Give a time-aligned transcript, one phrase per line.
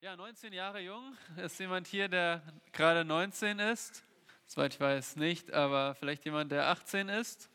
[0.00, 1.16] Ja, 19 Jahre jung.
[1.44, 4.04] Ist jemand hier, der gerade 19 ist?
[4.46, 7.50] Soweit ich weiß nicht, aber vielleicht jemand, der 18 ist?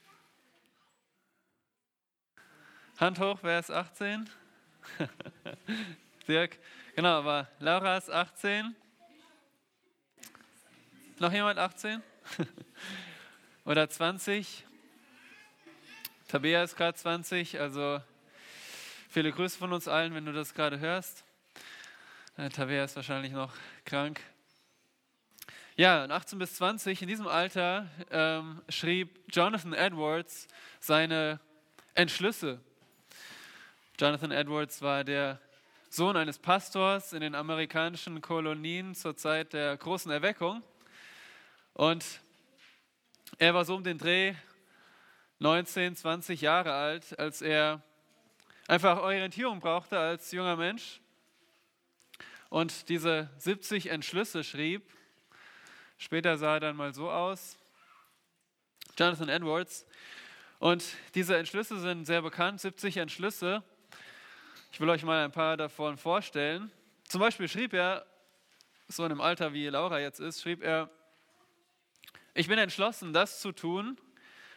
[2.98, 4.30] Hand hoch, wer ist 18?
[6.28, 6.60] Dirk.
[6.98, 8.76] Genau, aber Laura ist 18.
[11.20, 12.04] Noch jemand 18?
[13.64, 14.66] Oder 20?
[16.28, 18.02] Tabea ist gerade 20, also
[19.08, 21.24] viele Grüße von uns allen, wenn du das gerade hörst.
[22.36, 22.48] Äh,
[22.84, 23.54] ist wahrscheinlich noch
[23.86, 24.20] krank.
[25.76, 30.48] Ja, 18 bis 20, in diesem Alter ähm, schrieb Jonathan Edwards
[30.80, 31.40] seine
[31.94, 32.60] Entschlüsse.
[34.00, 35.40] Jonathan Edwards war der
[35.92, 40.64] Sohn eines Pastors in den amerikanischen Kolonien zur Zeit der großen Erweckung.
[41.74, 42.04] Und
[43.38, 44.34] er war so um den Dreh
[45.38, 47.84] 19, 20 Jahre alt, als er
[48.68, 51.00] einfach Orientierung brauchte als junger Mensch
[52.54, 54.88] und diese 70 Entschlüsse schrieb.
[55.98, 57.58] Später sah er dann mal so aus.
[58.96, 59.88] Jonathan Edwards.
[60.60, 60.84] Und
[61.16, 63.64] diese Entschlüsse sind sehr bekannt, 70 Entschlüsse.
[64.72, 66.72] Ich will euch mal ein paar davon vorstellen.
[67.08, 68.06] Zum Beispiel schrieb er,
[68.88, 70.92] so in einem Alter wie Laura jetzt ist, schrieb er,
[72.36, 73.98] ich bin entschlossen, das zu tun,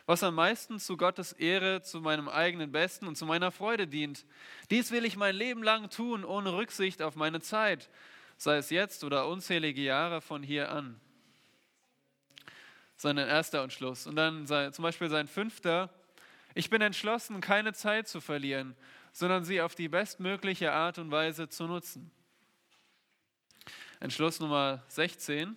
[0.07, 4.25] was am meisten zu Gottes Ehre, zu meinem eigenen Besten und zu meiner Freude dient.
[4.71, 7.91] Dies will ich mein Leben lang tun, ohne Rücksicht auf meine Zeit,
[8.37, 11.01] sei es jetzt oder unzählige Jahre von hier an.
[12.97, 14.07] Sein erster Entschluss.
[14.07, 15.91] Und dann sein, zum Beispiel sein fünfter,
[16.55, 18.77] ich bin entschlossen, keine Zeit zu verlieren,
[19.13, 22.11] sondern sie auf die bestmögliche Art und Weise zu nutzen.
[23.99, 25.57] Entschluss Nummer 16.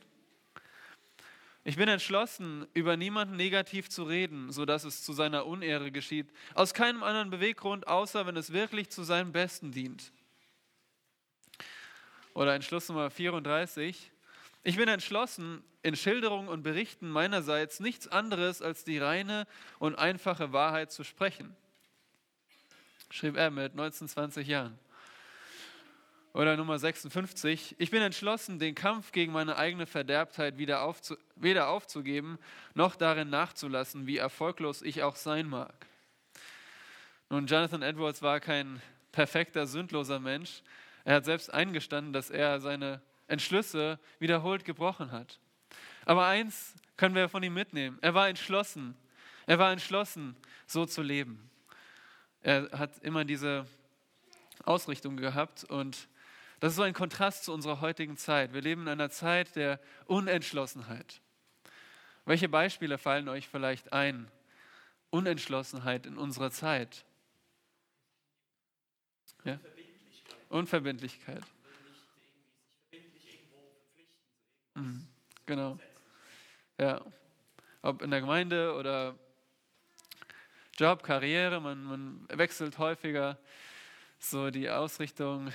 [1.63, 6.31] Ich bin entschlossen, über niemanden negativ zu reden, sodass es zu seiner Unehre geschieht.
[6.55, 10.11] Aus keinem anderen Beweggrund, außer wenn es wirklich zu seinem Besten dient.
[12.33, 14.11] Oder Entschluss Nummer 34.
[14.63, 19.45] Ich bin entschlossen, in Schilderungen und Berichten meinerseits nichts anderes als die reine
[19.79, 21.55] und einfache Wahrheit zu sprechen.
[23.09, 24.77] Schrieb er mit 19, 20 Jahren.
[26.33, 27.75] Oder Nummer 56.
[27.79, 32.37] Ich bin entschlossen, den Kampf gegen meine eigene Verderbtheit weder, aufzu weder aufzugeben,
[32.75, 35.73] noch darin nachzulassen, wie erfolglos ich auch sein mag.
[37.29, 38.81] Nun, Jonathan Edwards war kein
[39.11, 40.61] perfekter, sündloser Mensch.
[41.03, 45.39] Er hat selbst eingestanden, dass er seine Entschlüsse wiederholt gebrochen hat.
[46.05, 47.97] Aber eins können wir von ihm mitnehmen.
[48.01, 48.95] Er war entschlossen.
[49.47, 50.35] Er war entschlossen,
[50.67, 51.49] so zu leben.
[52.41, 53.65] Er hat immer diese
[54.63, 56.07] Ausrichtung gehabt und
[56.59, 58.53] das ist so ein Kontrast zu unserer heutigen Zeit.
[58.53, 61.21] Wir leben in einer Zeit der Unentschlossenheit.
[62.25, 64.29] Welche Beispiele fallen euch vielleicht ein?
[65.09, 67.05] Unentschlossenheit in unserer Zeit.
[69.43, 69.59] Ja?
[70.49, 71.43] Unverbindlichkeit.
[74.75, 75.07] Mhm,
[75.45, 75.79] genau.
[76.77, 77.01] Ja.
[77.81, 79.15] Ob in der Gemeinde oder
[80.77, 83.37] Job, Karriere, man, man wechselt häufiger
[84.19, 85.51] so die Ausrichtung.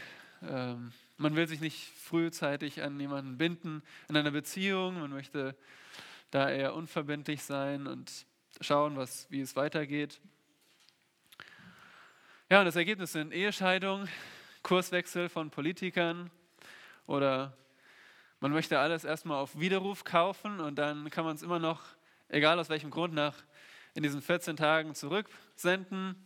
[0.48, 5.00] Ähm, man will sich nicht frühzeitig an jemanden binden in einer Beziehung.
[5.00, 5.56] Man möchte
[6.30, 8.26] da eher unverbindlich sein und
[8.60, 10.20] schauen, was, wie es weitergeht.
[12.50, 14.08] Ja, und das Ergebnis sind Ehescheidung,
[14.62, 16.30] Kurswechsel von Politikern
[17.06, 17.56] oder
[18.40, 21.82] man möchte alles erstmal auf Widerruf kaufen und dann kann man es immer noch,
[22.28, 23.34] egal aus welchem Grund, nach
[23.94, 26.22] in diesen 14 Tagen zurücksenden.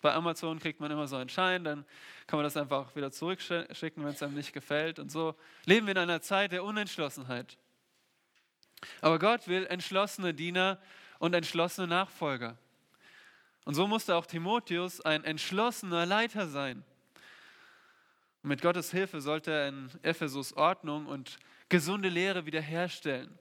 [0.00, 1.84] Bei Amazon kriegt man immer so einen Schein, dann
[2.26, 4.98] kann man das einfach wieder zurückschicken, wenn es einem nicht gefällt.
[4.98, 7.56] Und so leben wir in einer Zeit der Unentschlossenheit.
[9.00, 10.78] Aber Gott will entschlossene Diener
[11.18, 12.56] und entschlossene Nachfolger.
[13.64, 16.84] Und so musste auch Timotheus ein entschlossener Leiter sein.
[18.42, 21.38] Und mit Gottes Hilfe sollte er in Ephesus Ordnung und
[21.68, 23.36] gesunde Lehre wiederherstellen.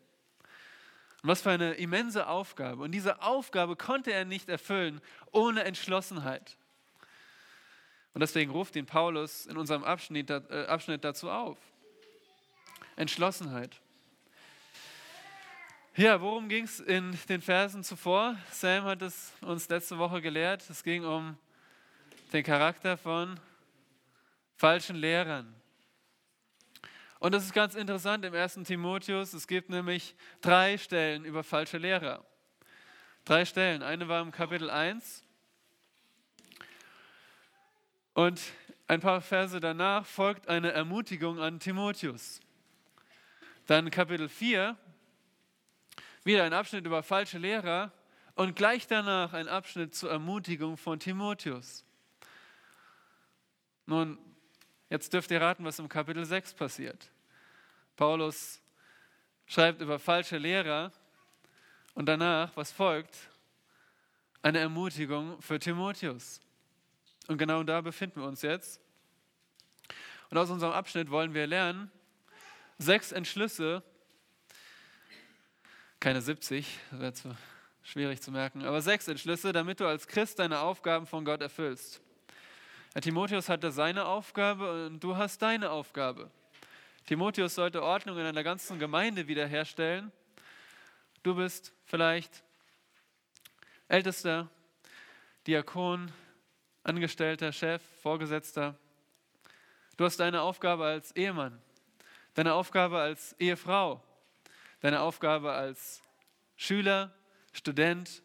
[1.23, 2.83] Und was für eine immense Aufgabe.
[2.83, 5.01] Und diese Aufgabe konnte er nicht erfüllen
[5.31, 6.57] ohne Entschlossenheit.
[8.13, 11.57] Und deswegen ruft ihn Paulus in unserem Abschnitt, äh, Abschnitt dazu auf.
[12.95, 13.79] Entschlossenheit.
[15.95, 18.37] Ja, worum ging es in den Versen zuvor?
[18.51, 20.67] Sam hat es uns letzte Woche gelehrt.
[20.69, 21.37] Es ging um
[22.33, 23.39] den Charakter von
[24.57, 25.56] falschen Lehrern.
[27.19, 28.59] Und das ist ganz interessant im 1.
[28.65, 29.33] Timotheus.
[29.33, 32.23] Es gibt nämlich drei Stellen über falsche Lehrer.
[33.25, 33.81] Drei Stellen.
[33.81, 35.23] Eine war im Kapitel 1.
[38.13, 38.41] Und
[38.87, 42.39] ein paar Verse danach folgt eine Ermutigung an Timotheus.
[43.65, 44.77] Dann Kapitel 4,
[46.23, 47.91] wieder ein Abschnitt über falsche Lehrer
[48.35, 51.83] und gleich danach ein Abschnitt zur Ermutigung von Timotheus.
[53.85, 54.17] Nun,
[54.89, 57.11] Jetzt dürft ihr raten, was im Kapitel 6 passiert.
[57.95, 58.61] Paulus
[59.45, 60.91] schreibt über falsche Lehrer
[61.93, 63.15] und danach, was folgt?
[64.41, 66.39] Eine Ermutigung für Timotheus.
[67.27, 68.79] Und genau da befinden wir uns jetzt.
[70.29, 71.91] Und aus unserem Abschnitt wollen wir lernen,
[72.77, 73.83] sechs Entschlüsse,
[75.99, 77.35] keine 70, das wäre zu
[77.87, 82.01] schwierig zu merken, aber sechs Entschlüsse, damit du als Christ deine Aufgaben von Gott erfüllst.
[83.01, 86.31] Timotheus hatte seine Aufgabe und du hast deine Aufgabe.
[87.05, 90.11] Timotheus sollte Ordnung in einer ganzen Gemeinde wiederherstellen.
[91.21, 92.43] Du bist vielleicht
[93.87, 94.49] Ältester,
[95.45, 96.11] Diakon,
[96.83, 98.75] Angestellter, Chef, Vorgesetzter.
[99.95, 101.61] Du hast deine Aufgabe als Ehemann,
[102.33, 104.03] deine Aufgabe als Ehefrau,
[104.79, 106.01] deine Aufgabe als
[106.55, 107.13] Schüler,
[107.53, 108.23] Student,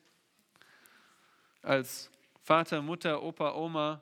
[1.62, 2.10] als
[2.42, 4.00] Vater, Mutter, Opa, Oma.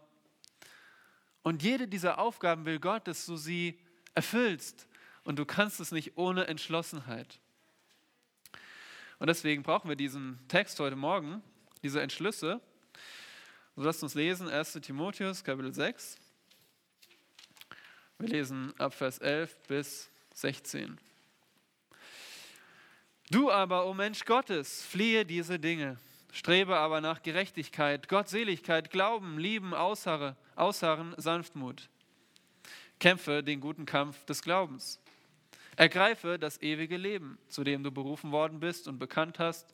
[1.42, 3.78] Und jede dieser Aufgaben will Gott, dass du sie
[4.14, 4.86] erfüllst.
[5.24, 7.40] Und du kannst es nicht ohne Entschlossenheit.
[9.18, 11.42] Und deswegen brauchen wir diesen Text heute Morgen,
[11.82, 12.60] diese Entschlüsse.
[13.76, 16.18] So lasst uns lesen, 1 Timotheus, Kapitel 6.
[18.18, 20.98] Wir lesen ab Vers 11 bis 16.
[23.30, 25.98] Du aber, o oh Mensch Gottes, fliehe diese Dinge,
[26.32, 31.88] strebe aber nach Gerechtigkeit, Gottseligkeit, Glauben, Lieben, Ausharre, Ausharren, Sanftmut.
[32.98, 35.00] Kämpfe den guten Kampf des Glaubens.
[35.76, 39.72] Ergreife das ewige Leben, zu dem du berufen worden bist und bekannt hast,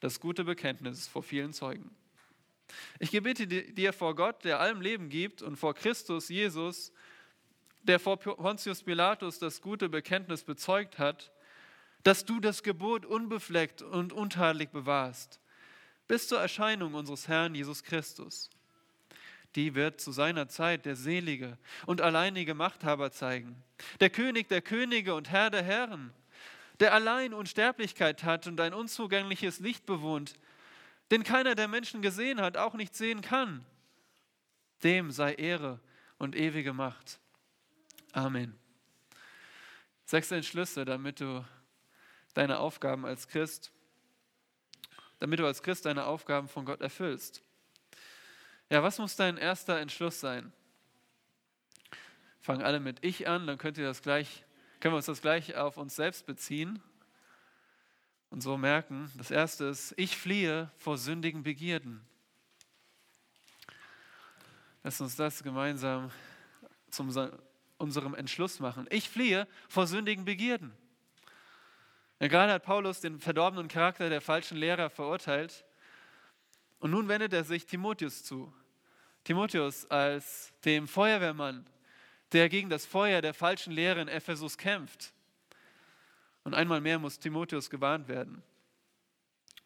[0.00, 1.94] das gute Bekenntnis vor vielen Zeugen.
[2.98, 6.92] Ich gebete dir vor Gott, der allem Leben gibt, und vor Christus Jesus,
[7.82, 11.30] der vor Pontius Pilatus das gute Bekenntnis bezeugt hat,
[12.02, 15.40] dass du das Gebot unbefleckt und untadelig bewahrst,
[16.08, 18.50] bis zur Erscheinung unseres Herrn Jesus Christus.
[19.54, 23.62] Die wird zu seiner Zeit der selige und alleinige Machthaber zeigen,
[24.00, 26.12] der König der Könige und Herr der Herren,
[26.80, 30.34] der allein Unsterblichkeit hat und ein unzugängliches Licht bewohnt,
[31.10, 33.64] den keiner der Menschen gesehen hat, auch nicht sehen kann.
[34.82, 35.78] Dem sei Ehre
[36.18, 37.20] und ewige Macht.
[38.12, 38.58] Amen.
[40.04, 41.44] Sechs Entschlüsse, damit du
[42.34, 43.72] deine Aufgaben als Christ,
[45.20, 47.42] damit du als Christ deine Aufgaben von Gott erfüllst.
[48.70, 50.52] Ja, was muss dein erster Entschluss sein?
[52.40, 54.44] Fangen alle mit Ich an, dann könnt ihr das gleich,
[54.80, 56.82] können wir uns das gleich auf uns selbst beziehen
[58.30, 59.10] und so merken.
[59.16, 62.04] Das erste ist, ich fliehe vor sündigen Begierden.
[64.82, 66.10] Lass uns das gemeinsam
[66.90, 67.10] zum
[67.78, 68.86] unserem Entschluss machen.
[68.90, 70.72] Ich fliehe vor sündigen Begierden.
[72.24, 75.62] Ja, gerade hat Paulus den verdorbenen Charakter der falschen Lehrer verurteilt.
[76.78, 78.50] Und nun wendet er sich Timotheus zu.
[79.24, 81.66] Timotheus als dem Feuerwehrmann,
[82.32, 85.12] der gegen das Feuer der falschen Lehre in Ephesus kämpft.
[86.44, 88.42] Und einmal mehr muss Timotheus gewarnt werden.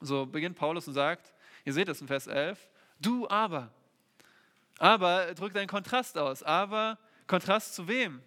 [0.01, 1.33] So beginnt Paulus und sagt,
[1.65, 2.59] ihr seht es in Vers 11,
[2.99, 3.73] du aber.
[4.81, 6.43] Aber drückt einen Kontrast aus.
[6.43, 8.21] Aber Kontrast zu wem?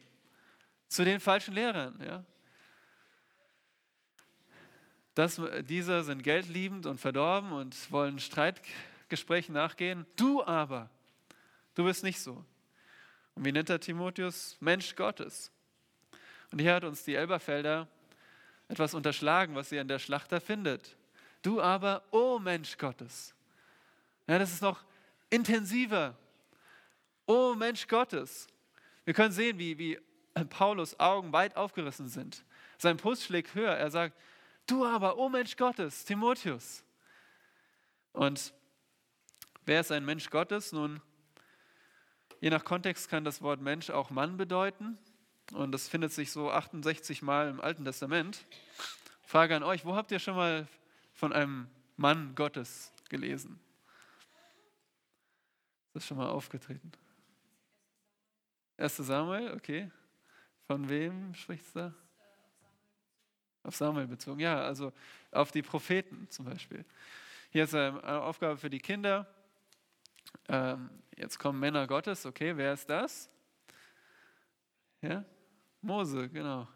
[0.87, 2.01] Zu den falschen Lehrern.
[2.01, 2.23] Ja?
[5.13, 10.05] Das, diese sind geldliebend und verdorben und wollen Streitgesprächen nachgehen.
[10.15, 10.89] Du aber,
[11.75, 12.43] du bist nicht so.
[13.35, 14.57] Und wie nennt er Timotheus?
[14.59, 15.51] Mensch Gottes.
[16.51, 17.87] Und hier hat uns die Elberfelder
[18.67, 20.95] etwas unterschlagen, was sie an der Schlachter findet.
[21.41, 23.33] Du aber, o oh Mensch Gottes.
[24.27, 24.83] Ja, das ist noch
[25.29, 26.17] intensiver.
[27.25, 28.47] O oh Mensch Gottes.
[29.03, 30.00] Wir können sehen, wie, wie
[30.50, 32.45] Paulus Augen weit aufgerissen sind.
[32.77, 33.74] Sein Puls schlägt höher.
[33.74, 34.15] Er sagt,
[34.68, 36.84] du aber, o oh Mensch Gottes, Timotheus.
[38.13, 38.53] Und
[39.65, 40.72] wer ist ein Mensch Gottes?
[40.72, 41.01] Nun,
[42.39, 44.98] je nach Kontext kann das Wort Mensch auch Mann bedeuten.
[45.53, 48.46] Und das findet sich so 68 Mal im Alten Testament.
[49.24, 50.68] Frage an euch, wo habt ihr schon mal
[51.13, 53.60] von einem Mann Gottes gelesen?
[55.88, 56.91] Ist das schon mal aufgetreten?
[58.77, 58.98] 1.
[58.98, 59.91] Samuel, okay.
[60.68, 61.94] Von wem spricht es da?
[63.63, 64.91] Auf Samuel bezogen, ja, also
[65.32, 66.84] auf die Propheten zum Beispiel.
[67.51, 69.27] Hier ist eine Aufgabe für die Kinder.
[70.48, 73.30] Ähm, jetzt kommen Männer Gottes, okay, wer ist das?
[75.01, 75.24] Ja,
[75.82, 76.68] Mose, genau.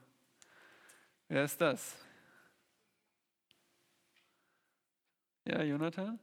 [1.28, 1.98] Wer ist das?
[5.46, 6.20] Ja, Jonathan?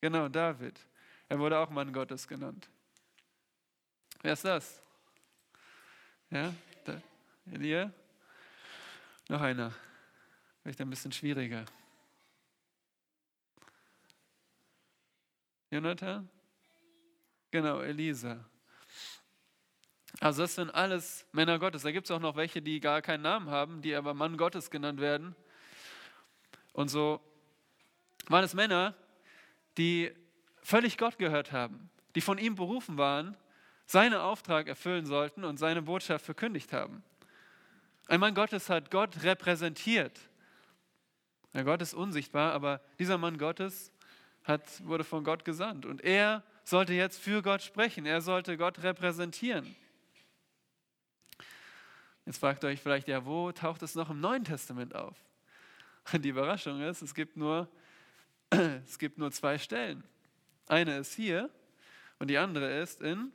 [0.00, 0.78] Genau, David.
[1.28, 2.68] Er wurde auch Mann Gottes genannt.
[4.22, 4.82] Wer ist das?
[6.30, 6.52] Ja,
[7.50, 7.92] Elia?
[9.30, 9.72] Noch einer.
[10.60, 11.64] Vielleicht ein bisschen schwieriger.
[15.70, 16.28] Jonathan?
[17.52, 18.44] Genau, Elisa.
[20.18, 21.82] Also das sind alles Männer Gottes.
[21.82, 24.68] Da gibt es auch noch welche, die gar keinen Namen haben, die aber Mann Gottes
[24.68, 25.36] genannt werden.
[26.72, 27.20] Und so
[28.26, 28.96] waren es Männer,
[29.78, 30.12] die
[30.60, 33.36] völlig Gott gehört haben, die von ihm berufen waren,
[33.86, 37.04] seinen Auftrag erfüllen sollten und seine Botschaft verkündigt haben.
[38.10, 40.18] Ein Mann Gottes hat Gott repräsentiert.
[41.52, 43.92] Ja, Gott ist unsichtbar, aber dieser Mann Gottes
[44.42, 45.86] hat, wurde von Gott gesandt.
[45.86, 48.06] Und er sollte jetzt für Gott sprechen.
[48.06, 49.76] Er sollte Gott repräsentieren.
[52.26, 55.16] Jetzt fragt ihr euch vielleicht, ja, wo taucht es noch im Neuen Testament auf?
[56.12, 57.68] Die Überraschung ist, es gibt nur,
[58.50, 60.02] es gibt nur zwei Stellen.
[60.66, 61.48] Eine ist hier
[62.18, 63.30] und die andere ist in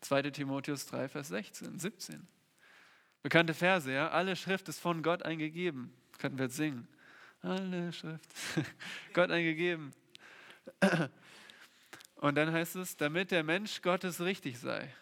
[0.00, 2.31] 2 Timotheus 3, Vers 16, 17.
[3.22, 4.08] Bekannte Verse, ja.
[4.10, 5.92] Alle Schrift ist von Gott eingegeben.
[6.10, 6.88] Das könnten wir jetzt singen.
[7.42, 8.28] Alle Schrift.
[9.12, 9.92] Gott eingegeben.
[12.16, 14.92] Und dann heißt es, damit der Mensch Gottes richtig sei.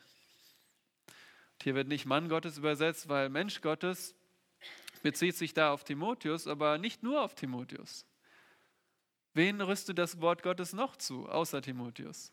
[1.63, 4.15] Hier wird nicht Mann Gottes übersetzt, weil Mensch Gottes
[5.03, 8.07] bezieht sich da auf Timotheus, aber nicht nur auf Timotheus.
[9.35, 12.33] Wen rüstet das Wort Gottes noch zu, außer Timotheus?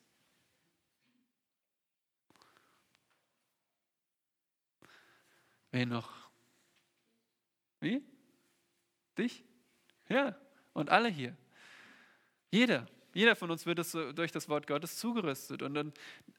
[5.71, 6.11] Wen noch?
[7.79, 8.03] Wie?
[9.17, 9.43] Dich?
[10.09, 10.35] Ja,
[10.73, 11.35] und alle hier.
[12.51, 12.87] Jeder.
[13.13, 15.63] Jeder von uns wird es durch das Wort Gottes zugerüstet.
[15.63, 15.93] Und in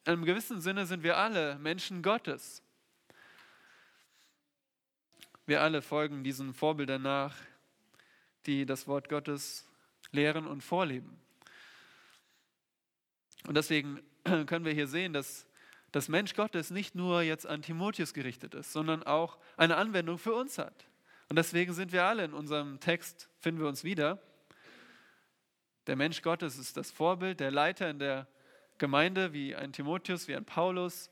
[0.04, 2.62] einem gewissen Sinne sind wir alle Menschen Gottes.
[5.44, 7.34] Wir alle folgen diesen Vorbildern nach,
[8.46, 9.66] die das Wort Gottes
[10.12, 11.20] lehren und vorleben.
[13.48, 14.00] Und deswegen
[14.46, 15.47] können wir hier sehen, dass
[15.92, 20.34] das Mensch Gottes nicht nur jetzt an Timotheus gerichtet ist, sondern auch eine Anwendung für
[20.34, 20.86] uns hat.
[21.28, 24.20] Und deswegen sind wir alle in unserem Text, finden wir uns wieder.
[25.86, 28.26] Der Mensch Gottes ist das Vorbild, der Leiter in der
[28.76, 31.10] Gemeinde, wie ein Timotheus, wie ein Paulus.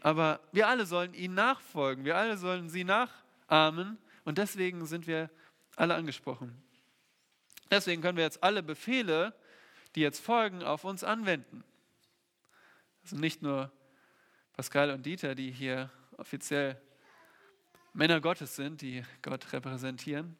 [0.00, 5.30] Aber wir alle sollen ihn nachfolgen, wir alle sollen sie nachahmen und deswegen sind wir
[5.76, 6.62] alle angesprochen.
[7.70, 9.34] Deswegen können wir jetzt alle Befehle,
[9.94, 11.64] die jetzt folgen, auf uns anwenden.
[13.02, 13.72] Also nicht nur
[14.54, 16.80] Pascal und Dieter, die hier offiziell
[17.92, 20.36] Männer Gottes sind, die Gott repräsentieren.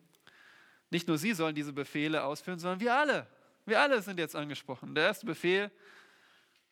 [0.90, 3.26] Nicht nur sie sollen diese Befehle ausführen, sondern wir alle.
[3.66, 4.94] Wir alle sind jetzt angesprochen.
[4.94, 5.70] Der erste Befehl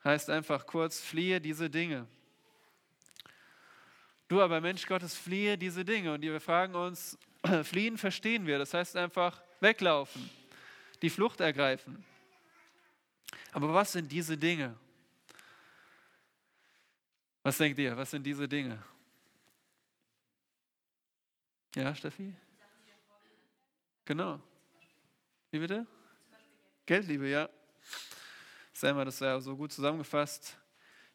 [0.05, 2.07] heißt einfach kurz, fliehe diese Dinge.
[4.29, 6.15] Du aber Mensch Gottes, fliehe diese Dinge.
[6.15, 7.19] Und wir fragen uns,
[7.65, 8.59] fliehen verstehen wir.
[8.59, 10.31] Das heißt einfach weglaufen,
[11.03, 12.05] die Flucht ergreifen.
[13.53, 14.77] Aber was sind diese Dinge?
[17.43, 17.97] Was denkt ihr?
[17.97, 18.81] Was sind diese Dinge?
[21.75, 22.35] Ja, Steffi?
[24.05, 24.41] Genau.
[25.51, 25.87] Wie bitte?
[26.87, 27.49] Geldliebe, ja.
[28.73, 30.57] Selma, das ja so gut zusammengefasst.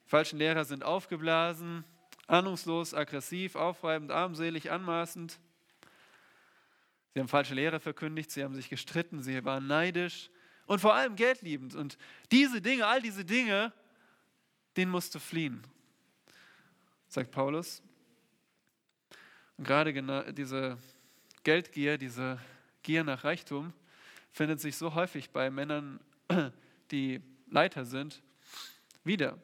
[0.05, 1.85] Die falschen Lehrer sind aufgeblasen,
[2.27, 5.39] ahnungslos, aggressiv, aufreibend, armselig, anmaßend.
[7.13, 10.29] Sie haben falsche Lehre verkündigt, sie haben sich gestritten, sie waren neidisch
[10.65, 11.73] und vor allem geldliebend.
[11.75, 11.97] Und
[12.31, 13.73] diese Dinge, all diese Dinge,
[14.75, 15.65] denen musst du fliehen
[17.07, 17.81] sagt Paulus.
[19.57, 19.93] Und gerade
[20.33, 20.77] diese
[21.43, 22.39] Geldgier, diese
[22.83, 23.73] Gier nach Reichtum
[24.31, 25.99] findet sich so häufig bei Männern,
[26.91, 28.21] die Leiter sind,
[29.03, 29.37] wieder.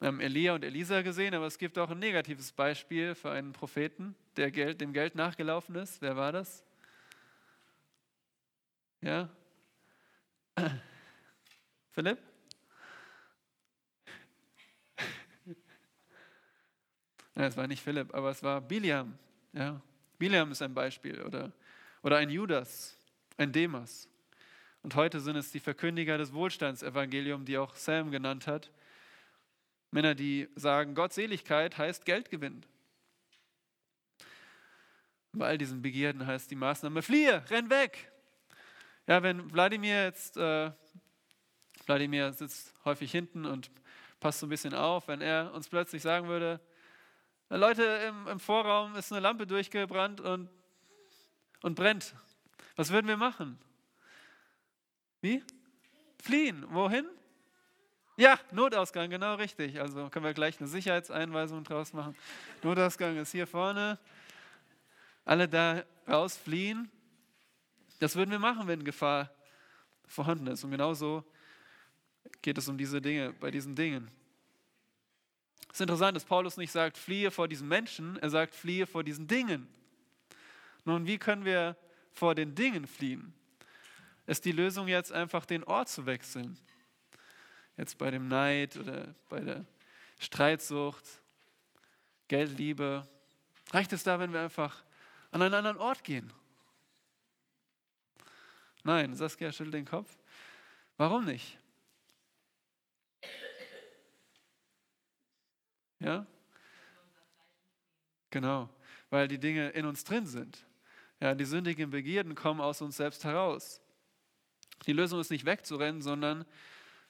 [0.00, 3.52] Wir haben Elia und Elisa gesehen, aber es gibt auch ein negatives Beispiel für einen
[3.52, 6.02] Propheten, der Geld, dem Geld nachgelaufen ist.
[6.02, 6.62] Wer war das?
[9.00, 9.30] Ja?
[11.92, 12.18] Philipp?
[17.36, 19.18] Ja, es war nicht Philipp, aber es war Biliam.
[19.52, 19.80] Ja.
[20.18, 21.52] Biliam ist ein Beispiel oder,
[22.02, 22.96] oder ein Judas,
[23.36, 24.08] ein Demas.
[24.82, 28.70] Und heute sind es die Verkündiger des Wohlstandsevangeliums, die auch Sam genannt hat.
[29.90, 32.64] Männer, die sagen, Gottseligkeit heißt Geldgewinn.
[35.32, 38.12] Bei all diesen Begierden heißt die Maßnahme, fliehe, renn weg.
[39.06, 40.70] Ja, wenn Wladimir jetzt, äh,
[41.86, 43.70] Wladimir sitzt häufig hinten und
[44.20, 46.60] passt so ein bisschen auf, wenn er uns plötzlich sagen würde,
[47.48, 50.48] Leute, im, im Vorraum ist eine Lampe durchgebrannt und,
[51.62, 52.14] und brennt.
[52.76, 53.58] Was würden wir machen?
[55.20, 55.42] Wie?
[56.22, 56.64] Fliehen.
[56.68, 57.06] Wohin?
[58.16, 59.80] Ja, Notausgang, genau richtig.
[59.80, 62.16] Also können wir gleich eine Sicherheitseinweisung draus machen.
[62.62, 63.98] Notausgang ist hier vorne.
[65.24, 66.90] Alle da rausfliehen.
[67.98, 69.30] Das würden wir machen, wenn Gefahr
[70.06, 70.62] vorhanden ist.
[70.64, 71.24] Und genauso
[72.42, 74.10] geht es um diese Dinge, bei diesen Dingen.
[75.68, 79.02] Es ist interessant, dass Paulus nicht sagt, fliehe vor diesen Menschen, er sagt, fliehe vor
[79.02, 79.66] diesen Dingen.
[80.84, 81.76] Nun, wie können wir
[82.12, 83.34] vor den Dingen fliehen?
[84.26, 86.56] Ist die Lösung jetzt einfach den Ort zu wechseln?
[87.76, 89.64] Jetzt bei dem Neid oder bei der
[90.18, 91.04] Streitsucht,
[92.28, 93.06] Geldliebe?
[93.72, 94.84] Reicht es da, wenn wir einfach
[95.32, 96.32] an einen anderen Ort gehen?
[98.84, 100.14] Nein, Saskia schüttelt den Kopf.
[100.96, 101.58] Warum nicht?
[106.04, 106.26] Ja?
[108.30, 108.68] Genau,
[109.10, 110.66] weil die Dinge in uns drin sind.
[111.20, 113.80] Ja, die sündigen Begierden kommen aus uns selbst heraus.
[114.86, 116.44] Die Lösung ist nicht wegzurennen, sondern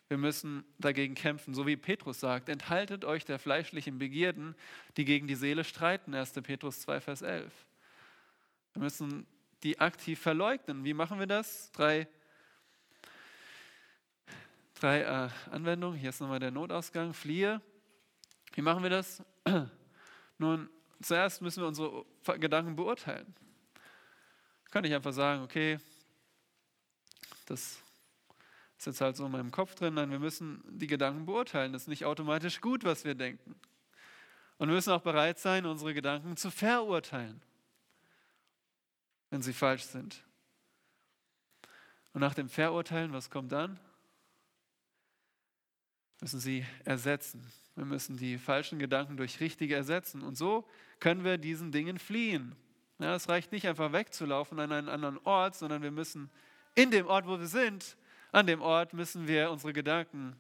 [0.09, 4.55] wir müssen dagegen kämpfen, so wie Petrus sagt, enthaltet euch der fleischlichen Begierden,
[4.97, 6.35] die gegen die Seele streiten, 1.
[6.43, 7.53] Petrus 2, Vers 11.
[8.75, 9.27] Wir müssen
[9.63, 10.85] die aktiv verleugnen.
[10.85, 11.73] Wie machen wir das?
[11.73, 12.07] Drei,
[14.75, 15.99] drei äh, Anwendungen.
[15.99, 17.15] Hier ist nochmal der Notausgang.
[17.15, 17.63] Fliehe.
[18.55, 19.23] Wie machen wir das?
[20.39, 20.71] Nun,
[21.03, 22.05] zuerst müssen wir unsere
[22.39, 23.35] Gedanken beurteilen.
[24.71, 25.79] Kann ich einfach sagen, okay,
[27.47, 27.79] das
[28.79, 29.95] ist jetzt halt so in meinem Kopf drin.
[29.95, 31.73] Nein, wir müssen die Gedanken beurteilen.
[31.73, 33.55] Das ist nicht automatisch gut, was wir denken.
[34.59, 37.43] Und wir müssen auch bereit sein, unsere Gedanken zu verurteilen,
[39.31, 40.23] wenn sie falsch sind.
[42.13, 43.81] Und nach dem Verurteilen, was kommt dann?
[46.25, 47.45] Müssen sie ersetzen.
[47.75, 50.23] Wir müssen die falschen Gedanken durch richtige ersetzen.
[50.23, 50.67] Und so
[50.99, 52.57] können wir diesen Dingen fliehen.
[52.99, 56.31] Ja, es reicht nicht einfach wegzulaufen an einen anderen Ort, sondern wir müssen
[56.77, 57.99] in dem Ort, wo wir sind,
[58.33, 60.35] an dem Ort müssen wir unsere Gedanken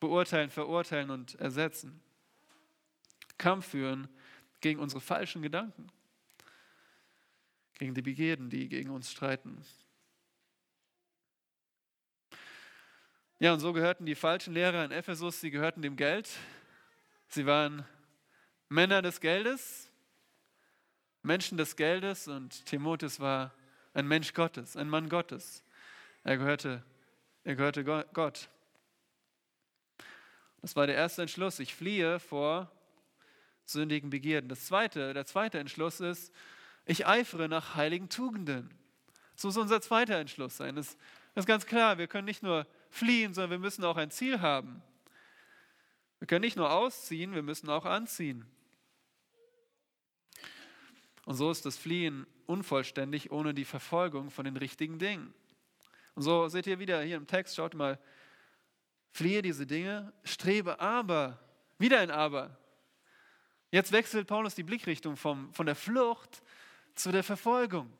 [0.00, 1.98] beurteilen, verurteilen und ersetzen.
[3.38, 4.08] Kampf führen
[4.60, 5.86] gegen unsere falschen Gedanken,
[7.78, 9.64] gegen die Begierden, die gegen uns streiten.
[13.38, 16.28] Ja, und so gehörten die falschen Lehrer in Ephesus, sie gehörten dem Geld.
[17.28, 17.84] Sie waren
[18.68, 19.90] Männer des Geldes,
[21.22, 23.52] Menschen des Geldes und Timotheus war
[23.92, 25.62] ein Mensch Gottes, ein Mann Gottes.
[26.24, 26.82] Er gehörte
[27.46, 28.48] er gehörte Gott.
[30.62, 31.60] Das war der erste Entschluss.
[31.60, 32.72] Ich fliehe vor
[33.64, 34.48] sündigen Begierden.
[34.48, 36.34] Das zweite, der zweite Entschluss ist,
[36.86, 38.68] ich eifere nach heiligen Tugenden.
[39.34, 40.74] Das muss unser zweiter Entschluss sein.
[40.74, 40.96] Das,
[41.34, 41.98] das ist ganz klar.
[41.98, 44.82] Wir können nicht nur fliehen, sondern wir müssen auch ein Ziel haben.
[46.18, 48.46] Wir können nicht nur ausziehen, wir müssen auch anziehen.
[51.24, 55.34] Und so ist das Fliehen unvollständig ohne die Verfolgung von den richtigen Dingen.
[56.14, 57.98] Und so seht ihr wieder hier im Text, schaut mal,
[59.12, 61.38] fliehe diese Dinge, strebe aber,
[61.78, 62.56] wieder ein Aber.
[63.70, 66.42] Jetzt wechselt Paulus die Blickrichtung vom, von der Flucht
[66.94, 67.92] zu der Verfolgung.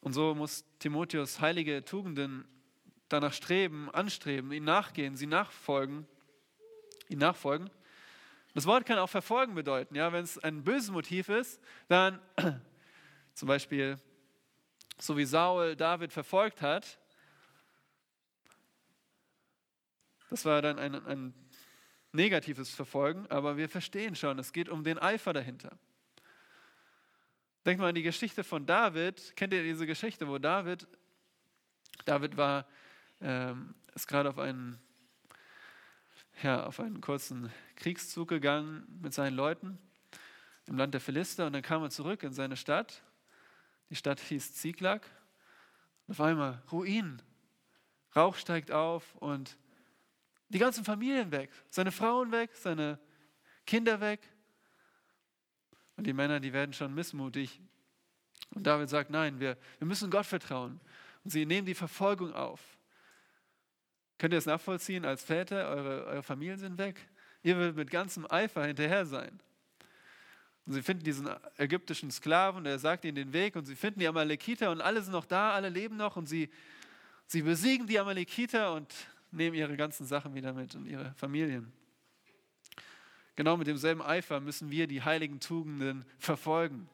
[0.00, 2.44] Und so muss Timotheus heilige Tugenden
[3.08, 6.06] danach streben, anstreben, ihnen nachgehen, sie nachfolgen,
[7.08, 7.70] ihnen nachfolgen.
[8.54, 9.94] Das Wort kann auch verfolgen bedeuten.
[9.94, 10.12] Ja?
[10.12, 12.20] Wenn es ein böses Motiv ist, dann
[13.34, 13.98] zum Beispiel
[14.98, 16.98] so wie Saul David verfolgt hat,
[20.30, 21.34] das war dann ein, ein
[22.12, 25.76] negatives Verfolgen, aber wir verstehen schon, es geht um den Eifer dahinter.
[27.66, 29.36] Denkt mal an die Geschichte von David.
[29.36, 30.86] Kennt ihr diese Geschichte, wo David,
[32.04, 32.66] David war,
[33.20, 34.78] ähm, ist gerade auf einen,
[36.42, 39.78] ja, auf einen kurzen Kriegszug gegangen mit seinen Leuten
[40.66, 43.02] im Land der Philister und dann kam er zurück in seine Stadt
[43.90, 45.02] die Stadt hieß Ziklag.
[46.06, 47.20] Und auf einmal Ruinen.
[48.14, 49.58] Rauch steigt auf und
[50.48, 51.50] die ganzen Familien weg.
[51.68, 52.98] Seine Frauen weg, seine
[53.66, 54.20] Kinder weg.
[56.00, 57.60] Und die Männer, die werden schon missmutig.
[58.54, 60.80] Und David sagt, nein, wir, wir müssen Gott vertrauen.
[61.22, 62.58] Und sie nehmen die Verfolgung auf.
[64.16, 65.68] Könnt ihr es nachvollziehen als Väter?
[65.68, 67.06] Eure, eure Familien sind weg.
[67.42, 69.40] Ihr werdet mit ganzem Eifer hinterher sein.
[70.64, 74.08] Und sie finden diesen ägyptischen Sklaven, der sagt ihnen den Weg und sie finden die
[74.08, 76.48] Amalekiter und alle sind noch da, alle leben noch und sie,
[77.26, 78.90] sie besiegen die Amalekiter und
[79.32, 81.70] nehmen ihre ganzen Sachen wieder mit und ihre Familien.
[83.40, 86.90] Genau mit demselben Eifer müssen wir die heiligen Tugenden verfolgen,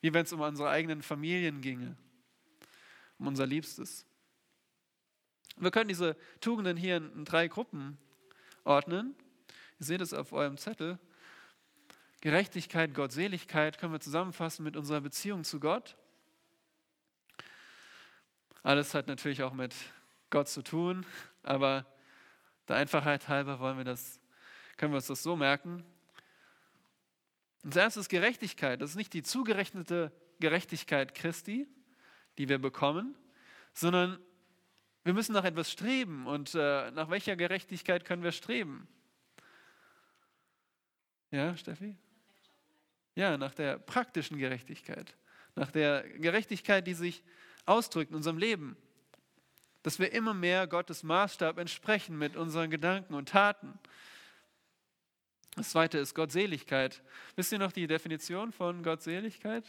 [0.00, 1.96] wie wenn es um unsere eigenen Familien ginge,
[3.18, 4.06] um unser Liebstes.
[5.56, 7.98] Wir können diese Tugenden hier in drei Gruppen
[8.62, 9.16] ordnen.
[9.80, 10.96] Ihr seht es auf eurem Zettel.
[12.20, 15.96] Gerechtigkeit, Gottseligkeit können wir zusammenfassen mit unserer Beziehung zu Gott.
[18.62, 19.74] Alles hat natürlich auch mit
[20.30, 21.04] Gott zu tun,
[21.42, 21.84] aber
[22.68, 24.19] der Einfachheit halber wollen wir das,
[24.80, 25.84] können wir uns das so merken.
[27.62, 28.80] Und das ist Gerechtigkeit.
[28.80, 31.68] Das ist nicht die zugerechnete Gerechtigkeit Christi,
[32.38, 33.14] die wir bekommen,
[33.74, 34.18] sondern
[35.04, 36.26] wir müssen nach etwas streben.
[36.26, 38.88] Und äh, nach welcher Gerechtigkeit können wir streben?
[41.30, 41.94] Ja, Steffi?
[43.14, 45.14] Ja, nach der praktischen Gerechtigkeit,
[45.56, 47.22] nach der Gerechtigkeit, die sich
[47.66, 48.78] ausdrückt in unserem Leben.
[49.82, 53.78] dass wir immer mehr Gottes Maßstab entsprechen mit unseren Gedanken und Taten.
[55.56, 57.02] Das zweite ist Gottseligkeit.
[57.36, 59.64] Wisst ihr noch die Definition von Gottseligkeit?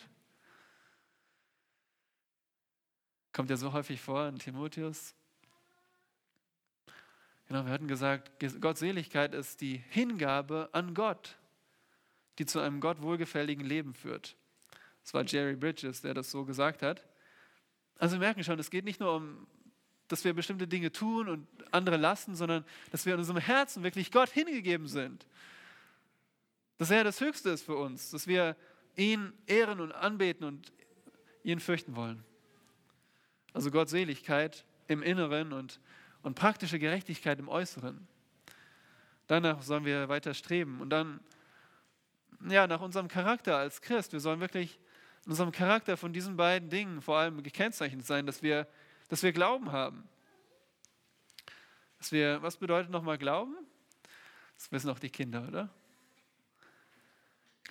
[3.34, 5.16] Kommt ja so häufig vor in Timotheus.
[7.48, 11.38] Genau, wir hatten gesagt, Gottseligkeit ist die Hingabe an Gott,
[12.38, 14.38] die zu einem Gott wohlgefälligen Leben führt.
[15.04, 17.06] Das war Jerry Bridges, der das so gesagt hat.
[17.98, 19.48] Also wir merken schon, es geht nicht nur um,
[20.08, 24.12] dass wir bestimmte Dinge tun und andere lassen, sondern dass wir in unserem Herzen wirklich
[24.12, 25.26] Gott hingegeben sind.
[26.82, 28.56] Dass er das Höchste ist für uns, dass wir
[28.96, 30.74] ihn ehren und anbeten und
[31.44, 32.26] ihn fürchten wollen.
[33.54, 35.80] Also Gottseligkeit im Inneren und,
[36.24, 38.08] und praktische Gerechtigkeit im Äußeren.
[39.28, 41.20] Danach sollen wir weiter streben und dann
[42.50, 44.12] ja, nach unserem Charakter als Christ.
[44.12, 44.80] Wir sollen wirklich
[45.26, 48.68] in unserem Charakter von diesen beiden Dingen vor allem gekennzeichnet sein, dass wir,
[49.08, 50.10] dass wir Glauben haben.
[52.00, 53.56] Dass wir, was bedeutet nochmal Glauben?
[54.56, 55.70] Das wissen auch die Kinder, oder?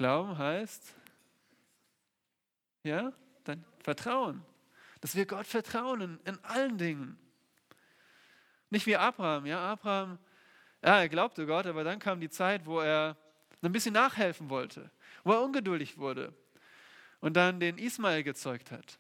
[0.01, 0.95] Glauben heißt,
[2.85, 3.13] ja,
[3.45, 4.43] dann Vertrauen.
[5.03, 7.19] Dass wir Gott vertrauen in, in allen Dingen.
[8.71, 10.19] Nicht wie Abraham, ja, Abraham,
[10.83, 13.15] ja, er glaubte Gott, aber dann kam die Zeit, wo er
[13.61, 14.91] ein bisschen nachhelfen wollte,
[15.23, 16.33] wo er ungeduldig wurde
[17.21, 18.99] und dann den Ismael gezeugt hat.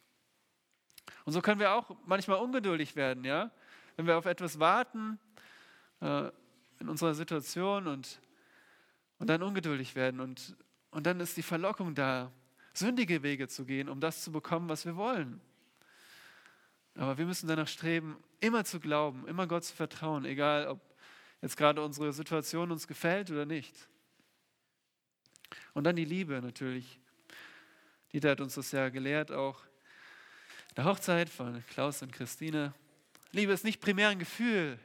[1.25, 3.51] Und so können wir auch manchmal ungeduldig werden, ja,
[3.97, 5.19] wenn wir auf etwas warten
[6.03, 6.31] äh,
[6.79, 8.21] in unserer Situation und,
[9.19, 10.55] und dann ungeduldig werden und,
[10.90, 12.33] und dann ist die Verlockung da,
[12.72, 15.40] sündige Wege zu gehen, um das zu bekommen, was wir wollen.
[16.94, 20.81] Aber wir müssen danach streben, immer zu glauben, immer Gott zu vertrauen, egal ob
[21.40, 23.74] jetzt gerade unsere Situation uns gefällt oder nicht.
[25.74, 26.98] Und dann die Liebe natürlich.
[28.12, 29.62] Dieter hat uns das ja gelehrt, auch
[30.70, 32.74] in der Hochzeit von Klaus und Christine.
[33.33, 34.79] Liebe ist nicht primär ein Gefühl.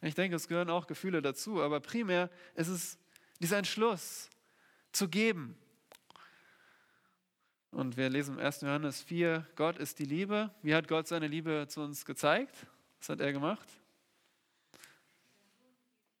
[0.00, 2.98] Ich denke, es gehören auch Gefühle dazu, aber primär ist es
[3.38, 4.28] dieser Entschluss
[4.92, 5.56] zu geben.
[7.70, 8.60] Und wir lesen im 1.
[8.60, 10.50] Johannes 4, Gott ist die Liebe.
[10.62, 12.66] Wie hat Gott seine Liebe zu uns gezeigt?
[13.00, 13.68] Was hat er gemacht?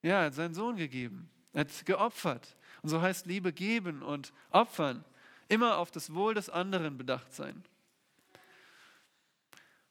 [0.02, 1.30] Ja, er hat seinen Sohn gegeben.
[1.52, 2.56] Er hat geopfert.
[2.80, 5.04] Und so heißt Liebe geben und opfern.
[5.48, 7.62] Immer auf das Wohl des anderen bedacht sein.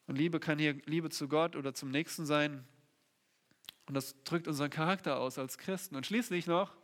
[0.07, 2.65] Und Liebe kann hier Liebe zu Gott oder zum Nächsten sein.
[3.85, 5.95] Und das drückt unseren Charakter aus als Christen.
[5.95, 6.75] Und schließlich noch,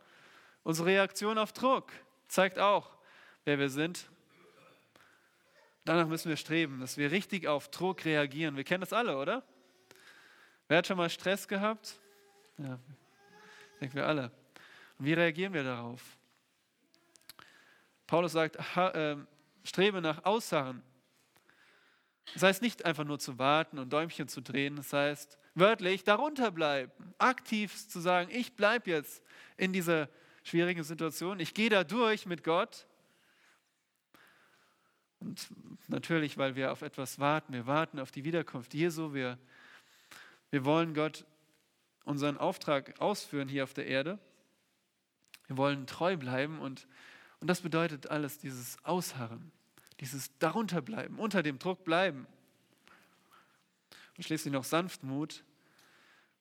[0.68, 1.90] unsere Reaktion auf Druck
[2.28, 2.90] zeigt auch,
[3.46, 4.06] wer wir sind.
[5.86, 8.54] Danach müssen wir streben, dass wir richtig auf Druck reagieren.
[8.54, 9.42] Wir kennen das alle, oder?
[10.68, 11.98] Wer hat schon mal Stress gehabt?
[12.58, 12.78] Ja,
[13.80, 14.30] denken wir alle.
[14.98, 16.02] Und wie reagieren wir darauf?
[18.06, 19.16] Paulus sagt, äh,
[19.64, 20.82] strebe nach Aussagen.
[22.34, 26.50] Das heißt nicht einfach nur zu warten und Däumchen zu drehen, das heißt wörtlich darunter
[26.50, 29.24] bleiben, aktiv zu sagen, ich bleibe jetzt
[29.56, 30.10] in dieser
[30.48, 32.86] schwierigen Situation, ich gehe da durch mit Gott.
[35.20, 35.48] Und
[35.88, 39.38] natürlich, weil wir auf etwas warten, wir warten auf die Wiederkunft Jesu, wir,
[40.50, 41.24] wir wollen Gott
[42.04, 44.18] unseren Auftrag ausführen hier auf der Erde.
[45.46, 46.86] Wir wollen treu bleiben und,
[47.40, 49.50] und das bedeutet alles dieses Ausharren,
[50.00, 52.26] dieses darunterbleiben, unter dem Druck bleiben.
[54.16, 55.44] Und schließlich noch Sanftmut.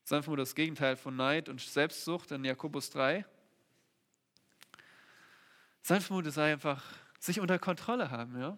[0.03, 3.25] Sanftmut ist das Gegenteil von Neid und Selbstsucht in Jakobus 3.
[5.87, 6.83] Sanftmut ist einfach
[7.17, 8.57] sich unter Kontrolle haben, ja?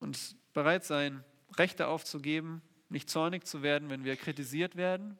[0.00, 1.22] Und bereit sein,
[1.58, 5.18] Rechte aufzugeben, nicht zornig zu werden, wenn wir kritisiert werden,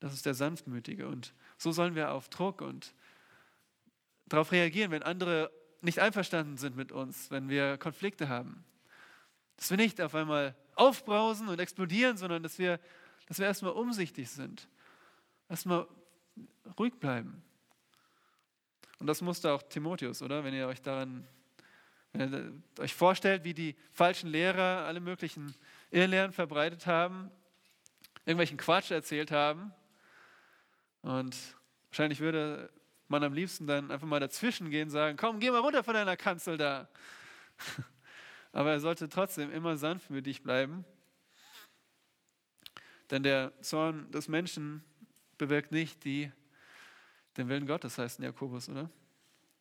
[0.00, 1.06] das ist der Sanftmütige.
[1.06, 2.94] Und so sollen wir auf Druck und
[4.24, 5.50] darauf reagieren, wenn andere
[5.82, 8.64] nicht einverstanden sind mit uns, wenn wir Konflikte haben.
[9.58, 12.80] Dass wir nicht auf einmal aufbrausen und explodieren, sondern dass wir,
[13.26, 14.66] dass wir erstmal umsichtig sind.
[15.50, 15.86] Erstmal
[16.78, 17.42] ruhig bleiben.
[18.98, 20.44] Und das musste auch Timotheus, oder?
[20.44, 21.26] Wenn ihr euch daran,
[22.12, 25.54] wenn ihr euch vorstellt, wie die falschen Lehrer alle möglichen
[25.90, 27.30] Irrlehren verbreitet haben,
[28.24, 29.72] irgendwelchen Quatsch erzählt haben,
[31.02, 31.36] und
[31.90, 32.70] wahrscheinlich würde
[33.08, 35.94] man am liebsten dann einfach mal dazwischen gehen und sagen, komm, geh mal runter von
[35.94, 36.88] deiner Kanzel da.
[38.52, 40.84] Aber er sollte trotzdem immer sanftmütig bleiben.
[43.10, 44.84] Denn der Zorn des Menschen
[45.38, 46.30] bewirkt nicht die,
[47.36, 48.90] den Willen Gottes, heißt in Jakobus, oder?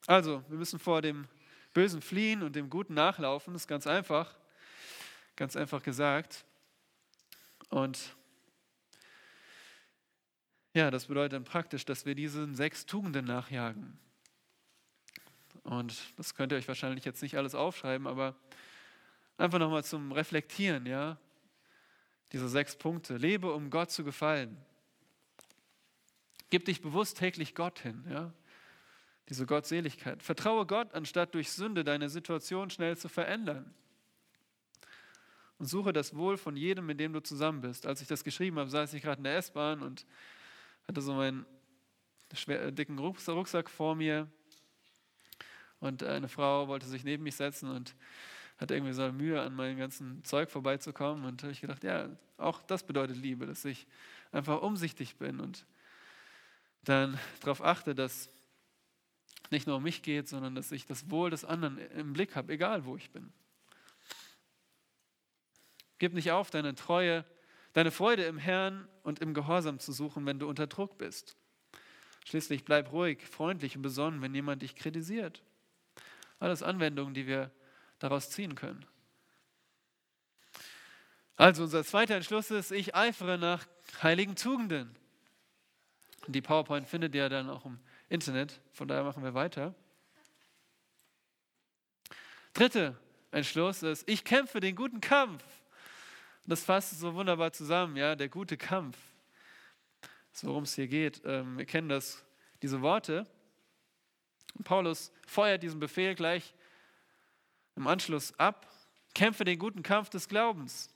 [0.08, 1.28] Also, wir müssen vor dem
[1.74, 3.54] Bösen fliehen und dem Guten nachlaufen.
[3.54, 4.36] Das ist ganz einfach.
[5.36, 6.46] Ganz einfach gesagt.
[7.70, 8.16] Und
[10.74, 13.26] ja, das bedeutet dann praktisch, dass wir diesen sechs Tugenden
[19.38, 21.18] Einfach nochmal zum Reflektieren, ja.
[22.32, 23.18] Diese sechs Punkte.
[23.18, 24.58] Lebe, um Gott zu gefallen.
[26.50, 28.34] Gib dich bewusst täglich Gott hin, ja.
[29.30, 30.24] Diese Gottseligkeit.
[30.24, 33.74] Vertraue Gott, anstatt durch Sünde deine Situation schnell zu verändern.
[35.58, 37.86] Und suche das Wohl von jedem, mit dem du zusammen bist.
[37.86, 40.06] Als ich das geschrieben habe, saß ich gerade in der S-Bahn und
[40.88, 41.46] hatte so meinen
[42.34, 44.30] schwer, äh, dicken Rucksack vor mir.
[45.80, 47.96] Und eine Frau wollte sich neben mich setzen und
[48.58, 51.26] hatte irgendwie so Mühe, an meinem ganzen Zeug vorbeizukommen.
[51.26, 53.88] Und habe ich gedacht, ja, auch das bedeutet Liebe, dass ich
[54.32, 55.66] einfach umsichtig bin und
[56.90, 58.30] dann darauf achte, dass
[59.50, 62.54] nicht nur um mich geht, sondern dass ich das Wohl des anderen im Blick habe,
[62.54, 63.32] egal wo ich bin.
[66.00, 67.26] Gib nicht auf, deine Treue,
[67.74, 71.38] deine Freude im Herrn und im Gehorsam zu suchen, wenn du unter Druck bist.
[72.26, 75.44] Schließlich bleib ruhig, freundlich und besonnen, wenn jemand dich kritisiert.
[76.40, 77.52] Alles Anwendungen, die wir
[78.00, 78.86] daraus ziehen können.
[81.36, 83.66] Also unser zweiter Entschluss ist, ich eifere nach
[84.02, 84.96] heiligen Tugenden.
[86.28, 89.74] Die PowerPoint findet ihr dann auch im Internet, von daher machen wir weiter.
[92.54, 92.96] Dritter
[93.32, 95.44] Entschluss ist, ich kämpfe den guten Kampf.
[96.46, 98.98] Das fasst so wunderbar zusammen, ja, der gute Kampf.
[100.32, 101.22] So worum es hier geht.
[101.26, 102.24] Ähm, wir kennen das,
[102.62, 103.26] diese Worte.
[104.64, 106.54] Paulus feuert diesen Befehl gleich
[107.76, 108.68] im Anschluss ab.
[109.14, 110.90] Kämpfe den guten Kampf des Glaubens.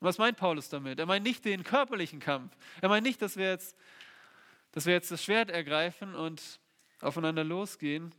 [0.00, 0.98] was meint Paulus damit?
[0.98, 2.56] Er meint nicht den körperlichen Kampf.
[2.80, 3.76] Er meint nicht, dass wir jetzt,
[4.72, 6.60] dass wir jetzt das Schwert ergreifen und
[7.00, 8.14] aufeinander losgehen.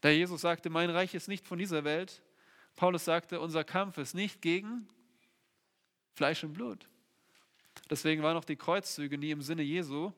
[0.00, 2.22] Da Jesus sagte, mein Reich ist nicht von dieser Welt.
[2.76, 4.86] Paulus sagte, unser Kampf ist nicht gegen
[6.14, 6.88] Fleisch und Blut.
[7.90, 10.12] Deswegen waren auch die Kreuzzüge nie im Sinne Jesu.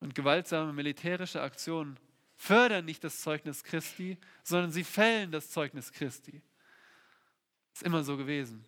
[0.00, 1.98] Und gewaltsame militärische Aktionen
[2.36, 6.42] fördern nicht das Zeugnis Christi, sondern sie fällen das Zeugnis Christi.
[7.72, 8.64] Ist immer so gewesen.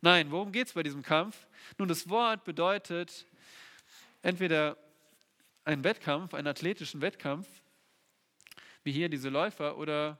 [0.00, 1.46] Nein, worum geht es bei diesem Kampf?
[1.76, 3.26] Nun, das Wort bedeutet
[4.22, 4.76] entweder
[5.64, 7.48] einen Wettkampf, einen athletischen Wettkampf,
[8.82, 10.18] wie hier diese Läufer, oder,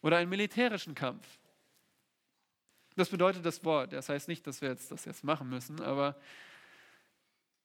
[0.00, 1.26] oder einen militärischen Kampf.
[2.94, 3.92] Das bedeutet das Wort.
[3.92, 6.16] Das heißt nicht, dass wir jetzt das jetzt machen müssen, aber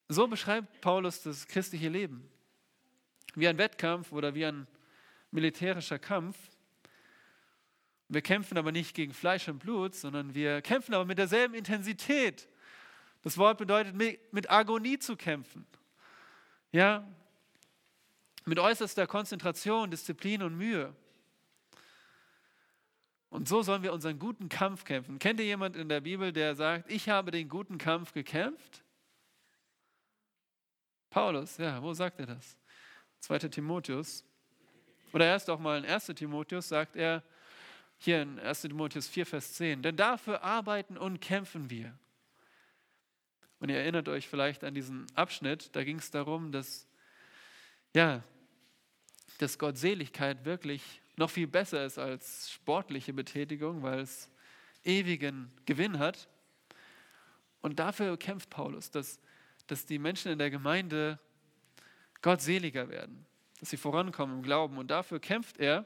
[0.10, 2.30] so beschreibt Paulus das christliche Leben
[3.36, 4.68] wie ein Wettkampf oder wie ein
[5.32, 6.38] militärischer Kampf.
[8.10, 12.50] Wir kämpfen aber nicht gegen Fleisch und Blut, sondern wir kämpfen aber mit derselben Intensität.
[13.22, 15.66] Das Wort bedeutet, mit Agonie zu kämpfen.
[16.72, 17.08] Ja,
[18.46, 20.96] mit äußerster Konzentration, Disziplin und Mühe.
[23.30, 25.20] Und so sollen wir unseren guten Kampf kämpfen.
[25.20, 28.84] Kennt ihr jemand in der Bibel, der sagt, ich habe den guten Kampf gekämpft?
[31.10, 32.58] Paulus, ja, wo sagt er das?
[33.20, 33.40] 2.
[33.50, 34.26] Timotheus.
[35.14, 36.08] Oder erst auch mal in 1.
[36.08, 37.24] Timotheus sagt er,
[37.98, 38.62] hier in 1.
[38.62, 41.98] Timotheus 4, Vers 10, denn dafür arbeiten und kämpfen wir.
[43.62, 46.88] Und ihr erinnert euch vielleicht an diesen Abschnitt, da ging es darum, dass,
[47.94, 48.24] ja,
[49.38, 54.32] dass Gottseligkeit wirklich noch viel besser ist als sportliche Betätigung, weil es
[54.84, 56.28] ewigen Gewinn hat.
[57.62, 59.20] Und dafür kämpft Paulus, dass,
[59.68, 61.20] dass die Menschen in der Gemeinde
[62.24, 63.28] gottseliger werden,
[63.60, 64.80] dass sie vorankommen im Glauben.
[64.80, 65.86] Und dafür kämpft er.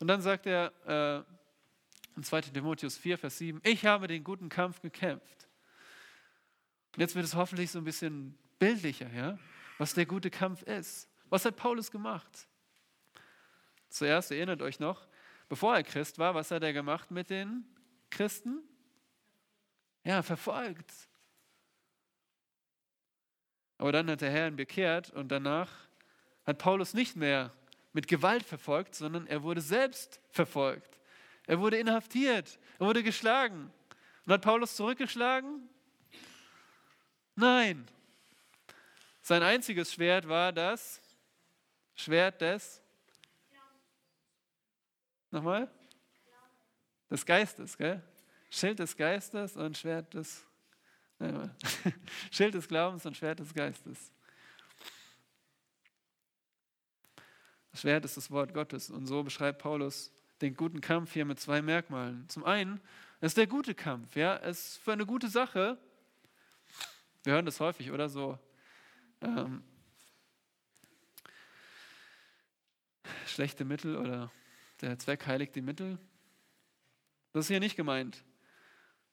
[0.00, 4.48] Und dann sagt er äh, in 2 Timotheus 4, Vers 7, ich habe den guten
[4.48, 5.41] Kampf gekämpft.
[6.94, 9.38] Und jetzt wird es hoffentlich so ein bisschen bildlicher, ja?
[9.78, 11.08] was der gute Kampf ist.
[11.30, 12.48] Was hat Paulus gemacht?
[13.88, 15.06] Zuerst erinnert euch noch,
[15.48, 17.64] bevor er Christ war, was hat er gemacht mit den
[18.10, 18.62] Christen?
[20.04, 20.92] Ja, verfolgt,
[23.82, 25.68] aber dann hat der Herr ihn bekehrt und danach
[26.46, 27.52] hat Paulus nicht mehr
[27.92, 31.00] mit Gewalt verfolgt, sondern er wurde selbst verfolgt.
[31.48, 33.72] Er wurde inhaftiert, er wurde geschlagen.
[34.24, 35.68] Und hat Paulus zurückgeschlagen?
[37.34, 37.86] Nein.
[39.22, 41.00] Sein einziges Schwert war das
[41.94, 42.80] Schwert des
[45.30, 45.70] Nochmal?
[47.10, 48.02] Des Geistes, gell?
[48.50, 50.44] Schild des Geistes und Schwert des
[52.30, 54.12] Schild des Glaubens und Schwert des Geistes.
[57.70, 58.90] Das Schwert ist das Wort Gottes.
[58.90, 62.28] Und so beschreibt Paulus den guten Kampf hier mit zwei Merkmalen.
[62.28, 62.80] Zum einen,
[63.20, 64.16] ist der gute Kampf.
[64.16, 64.36] Ja?
[64.38, 65.78] Es ist für eine gute Sache.
[67.24, 68.38] Wir hören das häufig, oder so.
[69.20, 69.62] Ähm,
[73.26, 74.32] schlechte Mittel oder
[74.80, 75.98] der Zweck heiligt die Mittel.
[77.32, 78.24] Das ist hier nicht gemeint.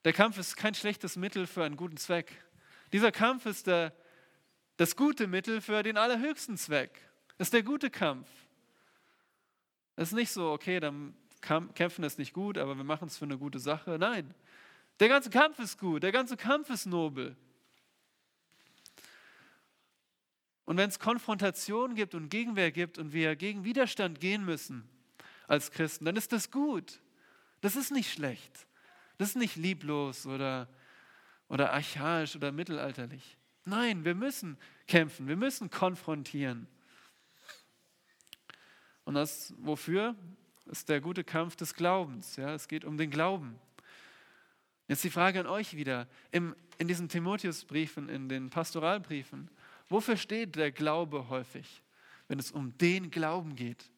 [0.05, 2.43] Der Kampf ist kein schlechtes Mittel für einen guten Zweck.
[2.91, 3.93] Dieser Kampf ist der,
[4.77, 6.99] das gute Mittel für den allerhöchsten Zweck.
[7.37, 8.27] Das ist der gute Kampf.
[9.95, 13.25] Es ist nicht so, okay, dann Kämpfen ist nicht gut, aber wir machen es für
[13.25, 13.97] eine gute Sache.
[13.99, 14.33] Nein,
[14.99, 17.37] der ganze Kampf ist gut, der ganze Kampf ist nobel.
[20.69, 24.87] Und wenn es Konfrontation gibt und Gegenwehr gibt und wir gegen Widerstand gehen müssen
[25.47, 26.99] als Christen, dann ist das gut.
[27.61, 28.67] Das ist nicht schlecht.
[29.17, 30.69] Das ist nicht lieblos oder,
[31.47, 33.35] oder archaisch oder mittelalterlich.
[33.65, 36.67] Nein, wir müssen kämpfen, wir müssen konfrontieren.
[39.05, 40.15] Und das wofür?
[40.67, 42.35] ist der gute Kampf des Glaubens.
[42.35, 43.59] Ja, es geht um den Glauben.
[44.87, 46.07] Jetzt die Frage an euch wieder.
[46.29, 49.49] Im, in diesen Timotheusbriefen, in den Pastoralbriefen,
[49.89, 51.83] wofür steht der Glaube häufig,
[52.27, 53.89] wenn es um den Glauben geht?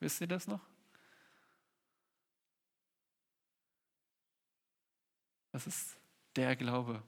[0.00, 0.60] Wisst ihr das noch?
[5.52, 5.98] Was ist
[6.36, 7.02] der Glaube?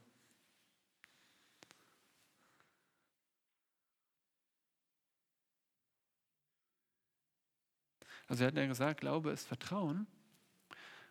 [8.27, 10.05] Also er hat ja gesagt, Glaube ist Vertrauen,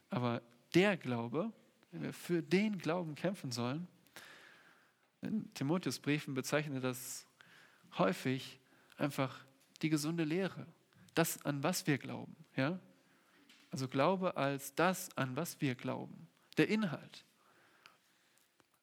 [0.08, 0.40] aber
[0.74, 1.52] der Glaube,
[1.90, 3.88] wenn wir für den Glauben kämpfen sollen,
[5.22, 7.26] in Timotheusbriefen bezeichnet das
[7.96, 8.60] häufig
[8.96, 9.44] einfach
[9.82, 10.66] die gesunde Lehre,
[11.14, 12.36] das, an was wir glauben.
[12.56, 12.78] Ja?
[13.70, 17.24] Also Glaube als das, an was wir glauben, der Inhalt.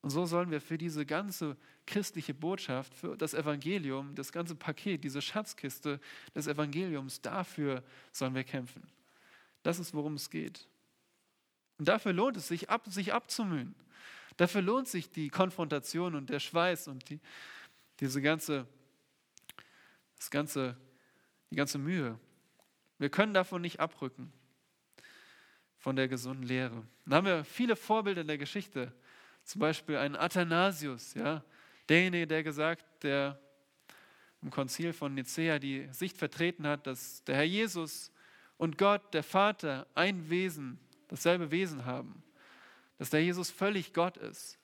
[0.02, 5.04] Und so sollen wir für diese ganze christliche Botschaft, für das Evangelium, das ganze Paket,
[5.04, 6.00] diese Schatzkiste
[6.36, 8.84] des Evangeliums, dafür sollen wir kämpfen.
[9.64, 10.68] Das ist, worum es geht.
[11.80, 13.74] Und dafür lohnt es sich, ab, sich abzumühen.
[14.38, 17.20] Dafür lohnt sich die Konfrontation und der Schweiß und die,
[18.00, 18.68] diese ganze,
[20.18, 20.78] das ganze,
[21.52, 22.20] die ganze Mühe.
[22.98, 24.32] Wir können davon nicht abrücken,
[25.78, 26.84] von der gesunden Lehre.
[27.06, 28.92] Da haben wir viele Vorbilder in der Geschichte
[29.44, 31.44] zum Beispiel ein Athanasius, ja,
[31.88, 33.40] derjenige, der gesagt, der
[34.42, 38.12] im Konzil von Nicea die Sicht vertreten hat, dass der Herr Jesus
[38.58, 42.24] und Gott, der Vater, ein Wesen, dasselbe Wesen haben,
[42.98, 44.58] dass der Jesus völlig Gott ist.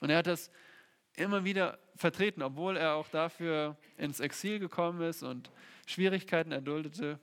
[0.00, 0.50] Und er hat das
[1.14, 5.50] immer wieder vertreten, obwohl er auch dafür ins Exil gekommen ist und
[5.86, 7.18] Schwierigkeiten erduldete.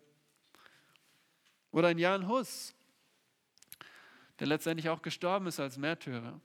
[1.71, 2.73] Oder ein Jan Hus,
[4.39, 6.39] der letztendlich auch gestorben ist als Märtyrer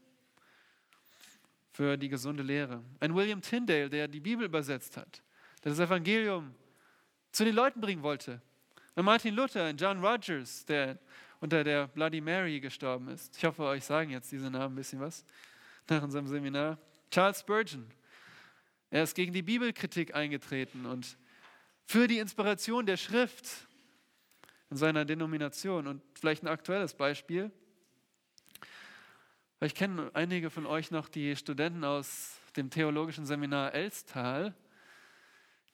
[1.73, 2.83] für die gesunde Lehre.
[3.01, 5.23] Ein William Tyndale, der die Bibel übersetzt hat,
[5.63, 6.55] der das Evangelium
[7.33, 8.41] zu den Leuten bringen wollte.
[8.95, 10.99] Ein Martin Luther, ein John Rogers, der
[11.45, 13.37] unter der Bloody Mary gestorben ist.
[13.37, 15.27] Ich hoffe, euch sagen jetzt diese Namen ein bisschen was
[15.91, 16.79] nach unserem Seminar.
[17.11, 17.85] Charles Spurgeon,
[18.89, 21.19] er ist gegen die Bibelkritik eingetreten und
[21.85, 23.69] für die Inspiration der Schrift
[24.71, 25.87] in seiner Denomination.
[25.87, 27.51] Und vielleicht ein aktuelles Beispiel.
[29.59, 34.55] Vielleicht kennen einige von euch noch die Studenten aus dem theologischen Seminar Elstal,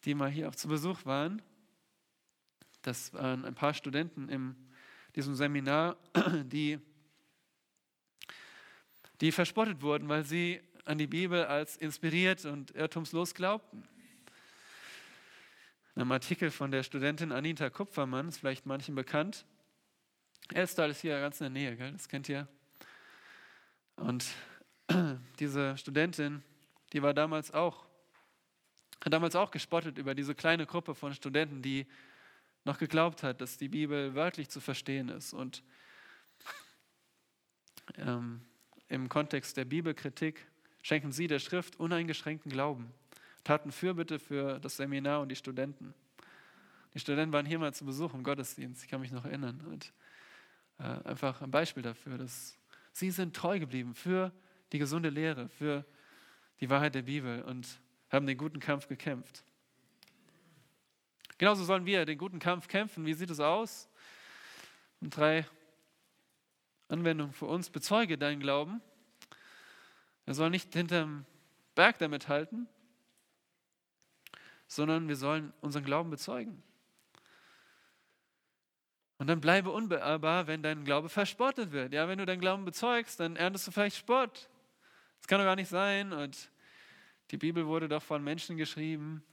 [0.04, 1.40] die mal hier auch zu Besuch waren.
[2.83, 4.56] Das waren ein paar Studenten in
[5.16, 5.96] diesem Seminar,
[6.44, 6.78] die,
[9.20, 13.84] die verspottet wurden, weil sie an die Bibel als inspiriert und irrtumslos glaubten.
[15.94, 19.44] In einem Artikel von der Studentin Anita Kupfermann, ist vielleicht manchen bekannt.
[20.52, 21.92] Elstal ist hier ganz in der Nähe, gell?
[21.92, 22.48] das kennt ihr.
[23.96, 24.24] Und
[25.38, 26.42] diese Studentin,
[26.92, 27.86] die war damals auch,
[29.04, 31.86] hat damals auch gespottet über diese kleine Gruppe von Studenten, die
[32.64, 35.32] noch geglaubt hat, dass die Bibel wörtlich zu verstehen ist.
[35.32, 35.62] Und
[37.96, 38.42] ähm,
[38.88, 40.46] im Kontext der Bibelkritik
[40.82, 42.92] schenken sie der Schrift uneingeschränkten Glauben,
[43.44, 45.94] taten Fürbitte für das Seminar und die Studenten.
[46.94, 49.60] Die Studenten waren hier mal zu Besuch im Gottesdienst, ich kann mich noch erinnern.
[49.66, 49.92] Und
[50.78, 52.56] äh, einfach ein Beispiel dafür, dass
[52.92, 54.32] Sie sind treu geblieben für
[54.72, 55.84] die gesunde Lehre, für
[56.60, 59.44] die Wahrheit der Bibel und haben den guten Kampf gekämpft.
[61.40, 63.07] Genauso sollen wir den guten Kampf kämpfen.
[63.07, 63.88] Wie sieht es aus?
[65.00, 65.46] Und drei
[66.88, 67.70] Anwendungen für uns.
[67.70, 68.83] Bezeuge deinen Glauben.
[70.26, 71.24] Wir sollen nicht hinterm
[71.74, 72.68] Berg damit halten,
[74.66, 76.62] sondern wir sollen unseren Glauben bezeugen.
[79.16, 81.95] Und dann bleibe unbeirrbar, wenn dein Glaube verspottet wird.
[81.95, 84.51] Ja, wenn du deinen Glauben bezeugst, dann erntest du vielleicht Spott.
[85.20, 86.12] Das kann doch gar nicht sein.
[86.12, 86.51] Und
[87.30, 89.24] die Bibel wurde doch von Menschen geschrieben.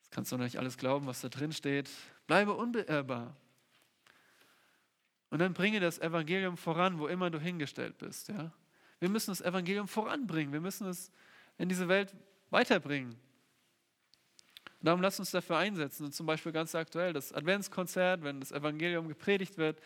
[0.11, 1.89] kannst du doch nicht alles glauben, was da drin steht.
[2.27, 3.35] Bleibe unbeirrbar.
[5.29, 8.27] Und dann bringe das Evangelium voran, wo immer du hingestellt bist.
[8.27, 8.51] Ja?
[8.99, 10.53] Wir müssen das Evangelium voranbringen.
[10.53, 11.11] Wir müssen es
[11.57, 12.13] in diese Welt
[12.49, 13.11] weiterbringen.
[13.11, 16.05] Und darum lasst uns dafür einsetzen.
[16.05, 19.81] Und zum Beispiel ganz aktuell das Adventskonzert, wenn das Evangelium gepredigt wird,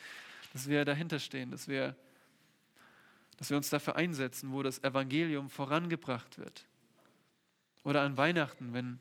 [0.53, 1.95] dass wir dahinter stehen, dass wir,
[3.37, 6.65] dass wir uns dafür einsetzen, wo das Evangelium vorangebracht wird.
[7.83, 8.99] Oder an Weihnachten, wenn,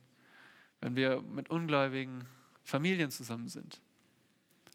[0.84, 2.26] wenn wir mit Ungläubigen
[2.62, 3.80] Familien zusammen sind.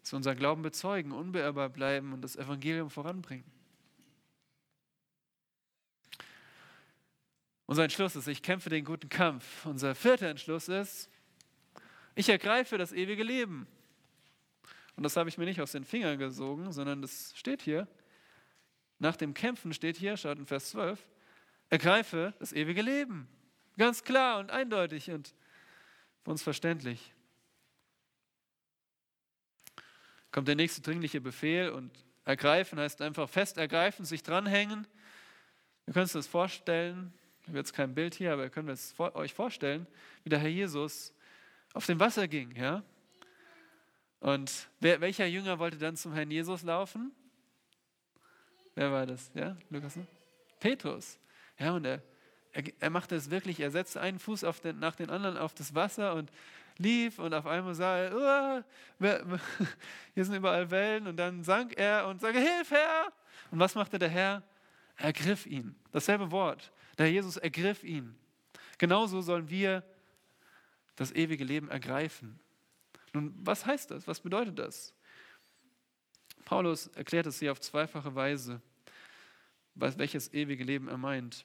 [0.00, 3.44] Dass wir unseren Glauben bezeugen, unbeirrbar bleiben und das Evangelium voranbringen.
[7.66, 9.64] Unser Entschluss ist, ich kämpfe den guten Kampf.
[9.66, 11.08] Unser vierter Entschluss ist,
[12.16, 13.68] ich ergreife das ewige Leben.
[14.96, 17.86] Und das habe ich mir nicht aus den Fingern gesogen, sondern das steht hier.
[18.98, 21.06] Nach dem Kämpfen steht hier, schaut in Vers 12,
[21.68, 23.28] ergreife das ewige Leben.
[23.78, 25.36] Ganz klar und eindeutig und
[26.24, 27.12] für uns verständlich.
[30.30, 31.90] Kommt der nächste dringliche Befehl und
[32.24, 34.86] ergreifen heißt einfach fest ergreifen, sich dranhängen.
[35.86, 37.12] Wir können uns das vorstellen,
[37.42, 39.86] ich habe jetzt kein Bild hier, aber ihr könnt es euch vorstellen,
[40.22, 41.12] wie der Herr Jesus
[41.72, 42.54] auf dem Wasser ging.
[42.54, 42.82] Ja?
[44.20, 47.12] Und wer, welcher Jünger wollte dann zum Herrn Jesus laufen?
[48.74, 49.30] Wer war das?
[49.34, 49.96] Ja, Lukas?
[49.96, 50.06] Ne?
[50.60, 51.18] Petrus.
[51.58, 52.02] Ja, und er,
[52.52, 53.60] er, er machte es wirklich.
[53.60, 56.30] Er setzte einen Fuß den, nach den anderen auf das Wasser und
[56.78, 58.64] lief und auf einmal sah er,
[59.00, 59.06] oh,
[60.14, 63.12] hier sind überall Wellen und dann sank er und sagte, Hilf, Herr!
[63.50, 64.42] Und was machte der Herr?
[64.96, 65.74] Er ergriff ihn.
[65.92, 66.72] Dasselbe Wort.
[66.98, 68.14] Der Herr Jesus ergriff ihn.
[68.78, 69.82] Genauso sollen wir
[70.96, 72.38] das ewige Leben ergreifen.
[73.12, 74.06] Nun, was heißt das?
[74.06, 74.94] Was bedeutet das?
[76.44, 78.60] Paulus erklärt es hier auf zweifache Weise,
[79.74, 81.44] welches ewige Leben er meint.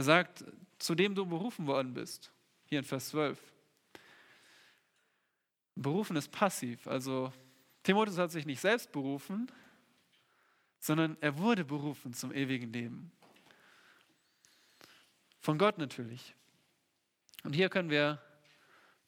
[0.00, 0.46] Er sagt,
[0.78, 2.32] zu dem du berufen worden bist,
[2.64, 3.38] hier in Vers 12.
[5.74, 7.30] Berufen ist passiv, also
[7.82, 9.52] Timotheus hat sich nicht selbst berufen,
[10.78, 13.12] sondern er wurde berufen zum ewigen Leben.
[15.38, 16.34] Von Gott natürlich.
[17.44, 18.22] Und hier können wir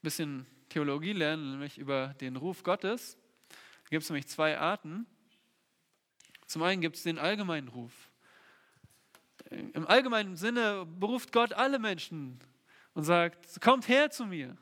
[0.02, 3.16] bisschen Theologie lernen, nämlich über den Ruf Gottes.
[3.48, 5.06] Da gibt es nämlich zwei Arten.
[6.44, 8.11] Zum einen gibt es den allgemeinen Ruf.
[9.74, 12.38] Im allgemeinen Sinne beruft Gott alle Menschen
[12.94, 14.56] und sagt, kommt her zu mir,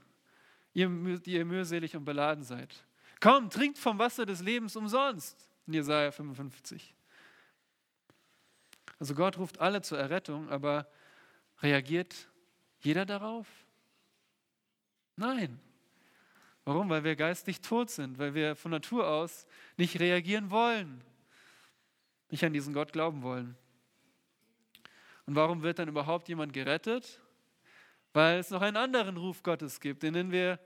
[0.72, 0.88] ihr,
[1.18, 2.74] die ihr mühselig und beladen seid.
[3.20, 5.49] Kommt, trinkt vom Wasser des Lebens umsonst.
[5.66, 6.95] In Jesaja 55.
[8.99, 10.86] Also Gott ruft alle zur Errettung, aber
[11.62, 12.28] reagiert
[12.80, 13.47] jeder darauf?
[15.16, 15.61] Nein.
[16.64, 16.88] Warum?
[16.88, 21.03] Weil wir geistig tot sind, weil wir von Natur aus nicht reagieren wollen,
[22.30, 23.57] nicht an diesen Gott glauben wollen.
[25.31, 27.20] Und warum wird dann überhaupt jemand gerettet?
[28.12, 30.59] Weil es noch einen anderen Ruf Gottes gibt, den nennen wir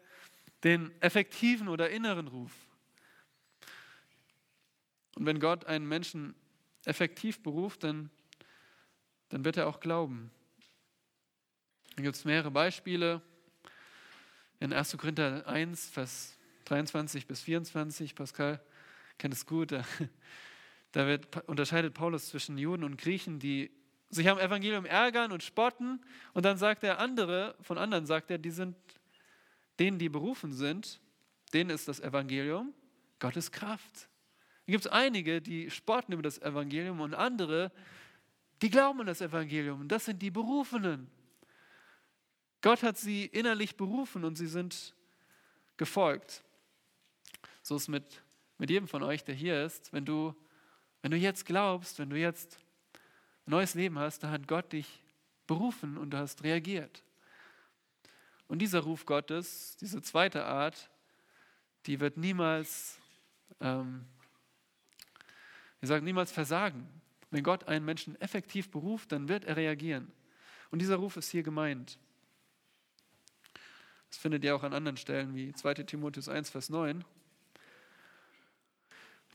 [0.62, 2.50] den effektiven oder inneren Ruf.
[5.16, 6.34] Und wenn Gott einen Menschen
[6.86, 8.08] effektiv beruft, dann,
[9.28, 10.30] dann wird er auch glauben.
[11.96, 13.20] Da gibt es mehrere Beispiele
[14.60, 14.96] in 1.
[14.96, 18.64] Korinther 1, Vers 23 bis 24, Pascal
[19.18, 19.84] kennt es gut, da,
[20.92, 23.70] da wird, unterscheidet Paulus zwischen Juden und Griechen, die
[24.14, 26.00] sich am Evangelium ärgern und spotten.
[26.32, 28.76] Und dann sagt er andere, von anderen sagt er, die sind
[29.78, 31.00] denen, die berufen sind,
[31.52, 32.72] denen ist das Evangelium
[33.18, 34.08] Gottes Kraft.
[34.66, 37.72] Da gibt es einige, die spotten über das Evangelium und andere,
[38.62, 39.80] die glauben an das Evangelium.
[39.82, 41.10] Und das sind die Berufenen.
[42.62, 44.94] Gott hat sie innerlich berufen und sie sind
[45.76, 46.42] gefolgt.
[47.62, 48.22] So ist es mit,
[48.58, 49.92] mit jedem von euch, der hier ist.
[49.92, 50.34] Wenn du,
[51.02, 52.63] wenn du jetzt glaubst, wenn du jetzt
[53.46, 55.02] neues Leben hast, dann hat Gott dich
[55.46, 57.02] berufen und du hast reagiert.
[58.48, 60.90] Und dieser Ruf Gottes, diese zweite Art,
[61.86, 62.98] die wird niemals,
[63.60, 64.04] ähm,
[65.80, 66.88] wir sagen niemals versagen.
[67.30, 70.12] Wenn Gott einen Menschen effektiv beruft, dann wird er reagieren.
[70.70, 71.98] Und dieser Ruf ist hier gemeint.
[74.08, 77.04] Das findet ihr auch an anderen Stellen wie 2 Timotheus 1, Vers 9.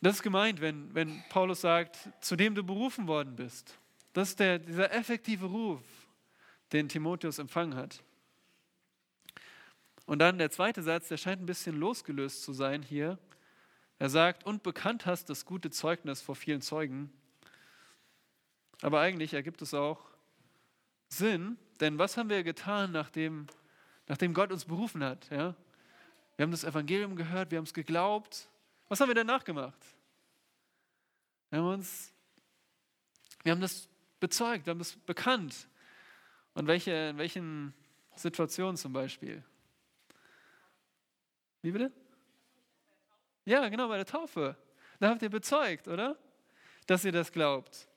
[0.01, 3.77] Das ist gemeint, wenn, wenn Paulus sagt, zu dem du berufen worden bist.
[4.13, 5.81] Das ist der, dieser effektive Ruf,
[6.71, 8.03] den Timotheus empfangen hat.
[10.05, 13.19] Und dann der zweite Satz, der scheint ein bisschen losgelöst zu sein hier.
[13.99, 17.11] Er sagt, und bekannt hast das gute Zeugnis vor vielen Zeugen.
[18.81, 19.99] Aber eigentlich ergibt es auch
[21.09, 23.47] Sinn, denn was haben wir getan, nachdem
[24.09, 25.29] nachdem Gott uns berufen hat.
[25.29, 25.55] Ja?
[26.35, 28.49] Wir haben das Evangelium gehört, wir haben es geglaubt.
[28.89, 29.79] Was haben wir danach gemacht?
[31.49, 32.11] Wir haben uns,
[33.43, 33.87] wir haben das
[34.19, 35.67] bezeugt, wir haben das bekannt.
[36.53, 37.73] Und welche, in welchen
[38.15, 39.43] Situationen zum Beispiel?
[41.61, 41.91] Wie bitte?
[43.45, 44.55] Ja, genau, bei der Taufe.
[44.99, 46.17] Da habt ihr bezeugt, oder?
[46.85, 47.87] Dass ihr das glaubt.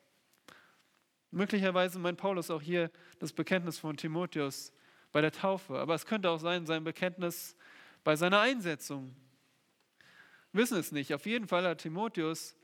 [1.31, 4.73] Möglicherweise meint Paulus auch hier das Bekenntnis von Timotheus,
[5.13, 7.57] bei der Taufe, aber es könnte auch sein, sein Bekenntnis
[8.03, 9.15] bei seiner Einsetzung.
[10.53, 11.15] Wir wissen es nicht.
[11.15, 12.55] Auf jeden Fall hat Timotheus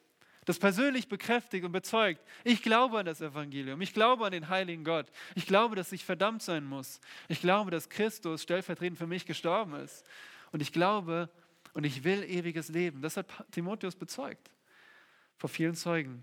[0.48, 4.82] das persönlich bekräftigt und bezeugt, ich glaube an das Evangelium, ich glaube an den heiligen
[4.82, 9.26] Gott, ich glaube, dass ich verdammt sein muss, ich glaube, dass Christus stellvertretend für mich
[9.26, 10.06] gestorben ist
[10.50, 11.28] und ich glaube
[11.74, 13.02] und ich will ewiges Leben.
[13.02, 14.50] Das hat Timotheus bezeugt
[15.36, 16.22] vor vielen Zeugen.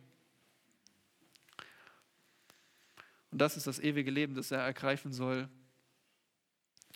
[3.29, 5.47] Und das ist das ewige Leben, das er ergreifen soll.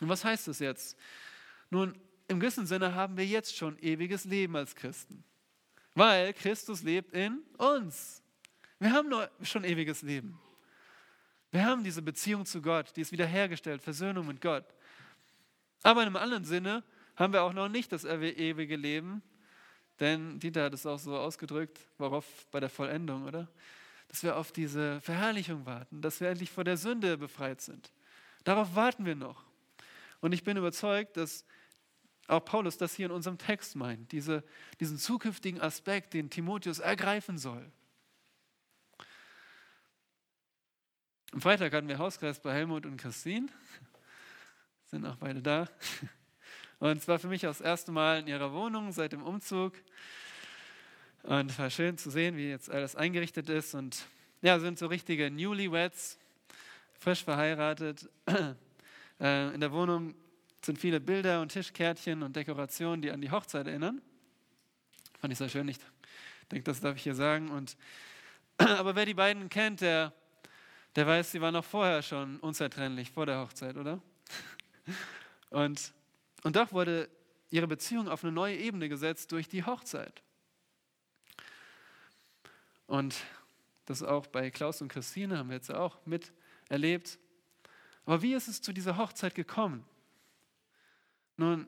[0.01, 0.97] Und was heißt das jetzt?
[1.69, 1.95] Nun,
[2.27, 5.23] im gewissen Sinne haben wir jetzt schon ewiges Leben als Christen.
[5.99, 8.23] Weil Christus lebt in uns.
[8.79, 10.39] Wir haben nur schon ewiges Leben.
[11.51, 14.63] Wir haben diese Beziehung zu Gott, die ist wiederhergestellt, Versöhnung mit Gott.
[15.83, 16.85] Aber in einem anderen Sinne
[17.17, 19.21] haben wir auch noch nicht das ewige Leben,
[19.99, 23.49] denn Dieter hat es auch so ausgedrückt, worauf bei der Vollendung, oder?
[24.07, 27.91] Dass wir auf diese Verherrlichung warten, dass wir endlich vor der Sünde befreit sind.
[28.45, 29.43] Darauf warten wir noch.
[30.21, 31.43] Und ich bin überzeugt, dass
[32.29, 34.43] auch Paulus das hier in unserem Text meint, diese,
[34.79, 37.71] diesen zukünftigen Aspekt, den Timotheus ergreifen soll.
[41.31, 43.47] Am Freitag hatten wir Hauskreis bei Helmut und Christine.
[44.85, 45.67] Sind auch beide da.
[46.79, 49.73] Und es war für mich auch das erste Mal in ihrer Wohnung seit dem Umzug.
[51.23, 53.75] Und es war schön zu sehen, wie jetzt alles eingerichtet ist.
[53.75, 54.05] Und
[54.41, 56.17] ja, sind so richtige Newlyweds,
[56.93, 58.09] frisch verheiratet.
[59.21, 60.15] Äh, in der Wohnung
[60.65, 64.01] sind viele Bilder und Tischkärtchen und Dekorationen, die an die Hochzeit erinnern.
[65.19, 65.67] Fand ich sehr schön.
[65.67, 65.77] Ich
[66.51, 67.49] denke, das darf ich hier sagen.
[67.49, 67.77] Und,
[68.57, 70.13] aber wer die beiden kennt, der,
[70.95, 74.01] der weiß, sie waren auch vorher schon unzertrennlich, vor der Hochzeit, oder?
[75.49, 75.93] Und,
[76.43, 77.09] und doch wurde
[77.49, 80.21] ihre Beziehung auf eine neue Ebene gesetzt durch die Hochzeit.
[82.85, 83.15] Und
[83.85, 87.17] das auch bei Klaus und Christine haben wir jetzt auch miterlebt.
[88.05, 89.83] Aber wie ist es zu dieser Hochzeit gekommen?
[91.39, 91.67] Nun,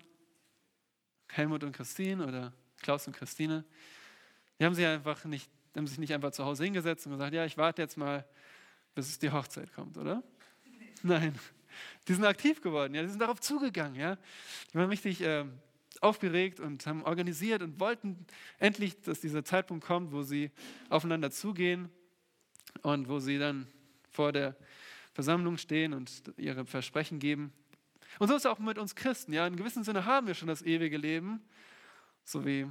[1.30, 2.52] Helmut und Christine oder
[2.82, 3.64] Klaus und Christine,
[4.60, 7.46] die haben sich einfach nicht, haben sich nicht einfach zu Hause hingesetzt und gesagt, ja,
[7.46, 8.26] ich warte jetzt mal,
[8.96, 10.24] bis es die Hochzeit kommt, oder?
[11.04, 11.40] Nein,
[12.06, 14.18] die sind aktiv geworden, ja, die sind darauf zugegangen, ja.
[14.74, 15.46] Die waren richtig äh,
[16.02, 18.26] aufgeregt und haben organisiert und wollten
[18.60, 20.52] endlich, dass dieser Zeitpunkt kommt, wo sie
[20.90, 21.90] aufeinander zugehen
[22.82, 23.68] und wo sie dann
[24.10, 24.58] vor der
[25.14, 27.54] Versammlung stehen und ihre Versprechen geben.
[28.20, 29.34] Und so ist es auch mit uns Christen.
[29.34, 31.42] Ja, in gewissem Sinne haben wir schon das ewige Leben,
[32.24, 32.68] so wie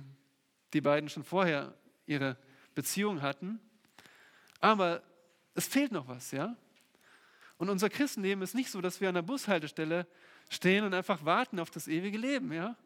[0.73, 1.75] die beiden schon vorher
[2.07, 2.37] ihre
[2.75, 3.61] Beziehung hatten.
[4.61, 5.03] Aber
[5.55, 6.57] es fehlt noch was, ja?
[7.59, 10.07] Und unser Christenleben ist nicht so, dass wir an der Bushaltestelle
[10.49, 12.77] stehen und einfach warten auf das ewige Leben, ja?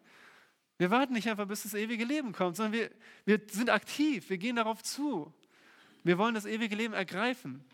[0.76, 2.90] Wir warten nicht einfach, bis das ewige Leben kommt, sondern wir,
[3.24, 5.32] wir sind aktiv, wir gehen darauf zu.
[6.02, 7.64] Wir wollen das ewige Leben ergreifen.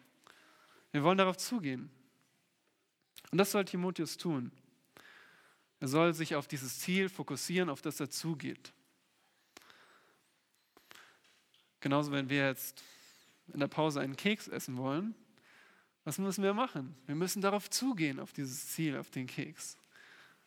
[0.93, 1.91] Wir wollen darauf zugehen.
[3.31, 4.53] Und das soll Timotheus tun.
[5.81, 8.73] Er soll sich auf dieses Ziel fokussieren, auf das er zugeht.
[11.81, 12.85] Genauso, wenn wir jetzt
[13.53, 15.15] in der Pause einen Keks essen wollen,
[16.05, 16.95] was müssen wir machen?
[17.07, 19.79] Wir müssen darauf zugehen, auf dieses Ziel, auf den Keks.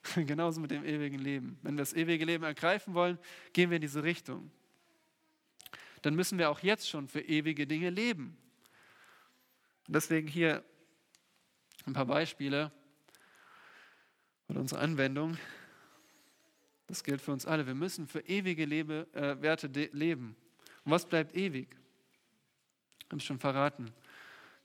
[0.16, 1.58] Genauso mit dem ewigen Leben.
[1.64, 3.18] Wenn wir das ewige Leben ergreifen wollen,
[3.54, 4.52] gehen wir in diese Richtung.
[6.04, 8.38] Dann müssen wir auch jetzt schon für ewige Dinge leben.
[9.88, 10.64] Deswegen hier
[11.86, 12.72] ein paar Beispiele
[14.48, 15.38] und unsere Anwendung.
[16.88, 17.66] Das gilt für uns alle.
[17.66, 20.36] Wir müssen für ewige Lebe, äh, Werte leben.
[20.84, 21.68] Und was bleibt ewig?
[23.10, 23.92] Haben es schon verraten.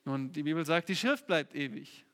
[0.05, 2.05] Nun, die Bibel sagt, die Schrift bleibt ewig.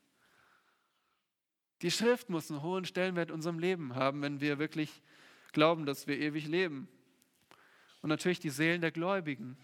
[1.81, 5.01] Die Schrift muss einen hohen Stellenwert in unserem Leben haben, wenn wir wirklich
[5.51, 6.87] glauben, dass wir ewig leben.
[8.01, 9.57] Und natürlich die Seelen der Gläubigen.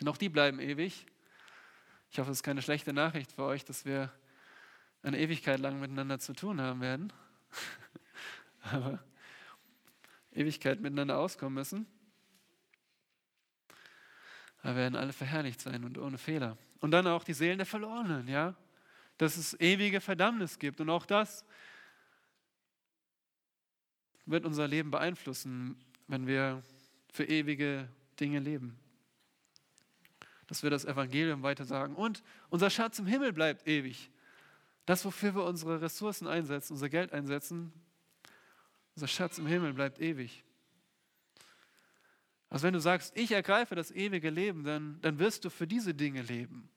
[0.00, 1.06] Denn auch die bleiben ewig.
[2.10, 4.12] Ich hoffe, es ist keine schlechte Nachricht für euch, dass wir
[5.04, 7.12] eine Ewigkeit lang miteinander zu tun haben werden.
[8.62, 8.98] Aber
[10.32, 11.86] Ewigkeit miteinander auskommen müssen.
[14.62, 16.56] Da werden alle verherrlicht sein und ohne Fehler.
[16.80, 18.56] Und dann auch die Seelen der Verlorenen, ja
[19.18, 20.80] dass es ewige Verdammnis gibt.
[20.80, 21.44] Und auch das
[24.26, 25.76] wird unser Leben beeinflussen,
[26.08, 26.62] wenn wir
[27.12, 27.88] für ewige
[28.18, 28.78] Dinge leben.
[30.46, 31.94] Dass wir das Evangelium weiter sagen.
[31.94, 34.10] Und unser Schatz im Himmel bleibt ewig.
[34.86, 37.72] Das, wofür wir unsere Ressourcen einsetzen, unser Geld einsetzen,
[38.94, 40.44] unser Schatz im Himmel bleibt ewig.
[42.50, 45.94] Also wenn du sagst, ich ergreife das ewige Leben, dann, dann wirst du für diese
[45.94, 46.68] Dinge leben.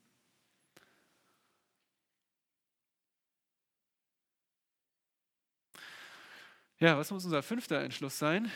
[6.80, 8.52] Ja, was muss unser fünfter Entschluss sein?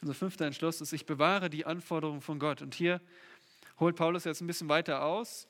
[0.00, 2.62] Unser fünfter Entschluss ist, ich bewahre die Anforderungen von Gott.
[2.62, 3.02] Und hier
[3.78, 5.46] holt Paulus jetzt ein bisschen weiter aus.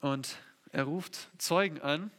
[0.00, 0.38] Und
[0.70, 2.10] er ruft Zeugen an.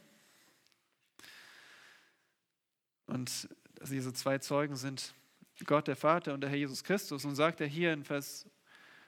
[3.06, 3.48] Und
[3.88, 5.14] diese zwei Zeugen sind
[5.64, 7.24] Gott der Vater und der Herr Jesus Christus.
[7.24, 8.46] Und sagt er hier in Vers,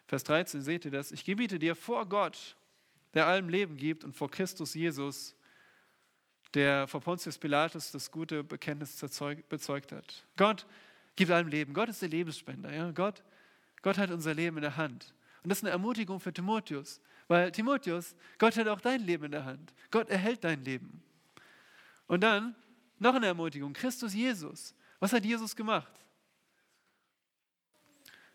[0.06, 2.56] Vers 13, seht ihr das, ich gebiete dir vor Gott,
[3.14, 5.36] der allem Leben gibt, und vor Christus Jesus,
[6.54, 8.96] der vor Pontius Pilatus das gute Bekenntnis
[9.48, 10.26] bezeugt hat.
[10.36, 10.66] Gott
[11.14, 11.74] gibt allem Leben.
[11.74, 12.72] Gott ist der Lebensspender.
[12.72, 12.90] Ja?
[12.90, 13.22] Gott,
[13.82, 15.14] Gott hat unser Leben in der Hand.
[15.42, 17.00] Und das ist eine Ermutigung für Timotheus,
[17.30, 19.72] weil Timotheus, Gott hat auch dein Leben in der Hand.
[19.92, 21.00] Gott erhält dein Leben.
[22.08, 22.56] Und dann
[22.98, 24.74] noch eine Ermutigung, Christus Jesus.
[24.98, 25.92] Was hat Jesus gemacht?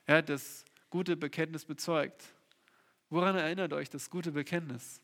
[0.05, 2.23] Er hat das gute Bekenntnis bezeugt.
[3.09, 5.01] Woran erinnert euch das gute Bekenntnis?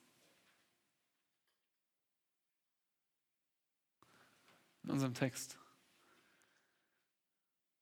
[4.84, 5.58] In unserem Text.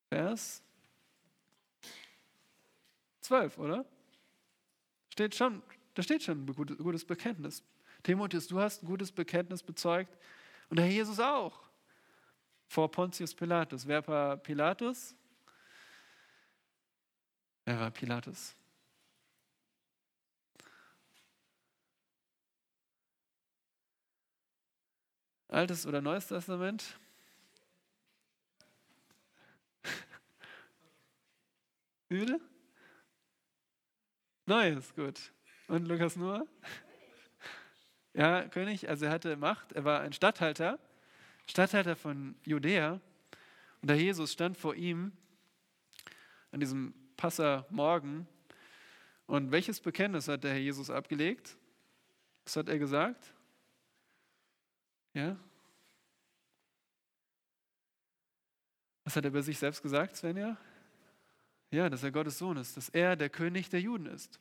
[0.08, 0.64] Vers
[3.22, 3.86] 12, oder?
[5.12, 5.62] Steht schon,
[5.94, 7.64] da steht schon ein gutes Bekenntnis.
[8.04, 10.18] Timotheus, du hast ein gutes Bekenntnis bezeugt
[10.70, 11.60] und der Herr Jesus auch.
[12.68, 13.88] Vor Pontius Pilatus.
[13.88, 15.16] Wer war Pilatus?
[17.66, 18.56] Wer war Pilatus?
[25.48, 27.00] Altes oder Neues Testament?
[32.10, 32.40] Wie
[34.46, 35.32] Neues, gut.
[35.70, 36.48] Und Lukas nur?
[38.16, 40.80] Ja, König, also er hatte Macht, er war ein Statthalter,
[41.46, 43.00] Statthalter von Judäa.
[43.80, 45.12] Und der Jesus stand vor ihm
[46.52, 48.28] an diesem Passamorgen.
[49.28, 51.56] Und welches Bekenntnis hat der Herr Jesus abgelegt?
[52.46, 53.32] Was hat er gesagt?
[55.14, 55.38] Ja?
[59.04, 60.58] Was hat er über sich selbst gesagt, Svenja?
[61.70, 64.40] Ja, dass er Gottes Sohn ist, dass er der König der Juden ist.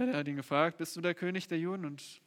[0.00, 1.84] Er hat ihn gefragt, bist du der König der Juden?
[1.84, 2.22] Und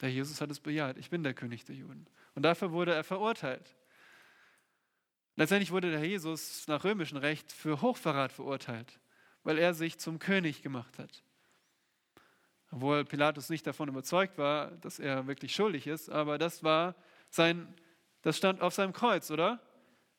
[0.00, 2.06] der Jesus hat es bejaht, ich bin der König der Juden.
[2.34, 3.76] Und dafür wurde er verurteilt.
[5.36, 9.00] Letztendlich wurde der Jesus nach römischem Recht für Hochverrat verurteilt,
[9.44, 11.22] weil er sich zum König gemacht hat.
[12.70, 16.94] Obwohl Pilatus nicht davon überzeugt war, dass er wirklich schuldig ist, aber das war
[17.28, 17.74] sein,
[18.22, 19.60] das stand auf seinem Kreuz, oder?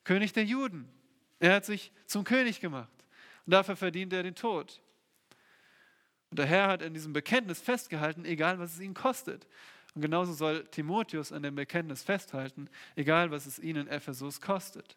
[0.04, 0.88] König der Juden.
[1.40, 3.04] Er hat sich zum König gemacht.
[3.44, 4.80] Und dafür verdient er den Tod.
[6.34, 9.46] Und der Herr hat in diesem Bekenntnis festgehalten, egal was es ihn kostet.
[9.94, 14.96] Und genauso soll Timotheus an dem Bekenntnis festhalten, egal was es ihn in Ephesus kostet.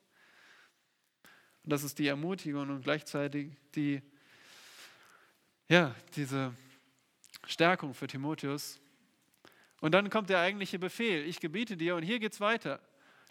[1.64, 4.02] Und das ist die Ermutigung und gleichzeitig die,
[5.70, 6.56] ja, diese
[7.46, 8.80] Stärkung für Timotheus.
[9.80, 12.82] Und dann kommt der eigentliche Befehl, ich gebiete dir, und hier geht es weiter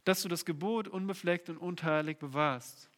[0.07, 2.89] dass du das Gebot unbefleckt und unteilig bewahrst.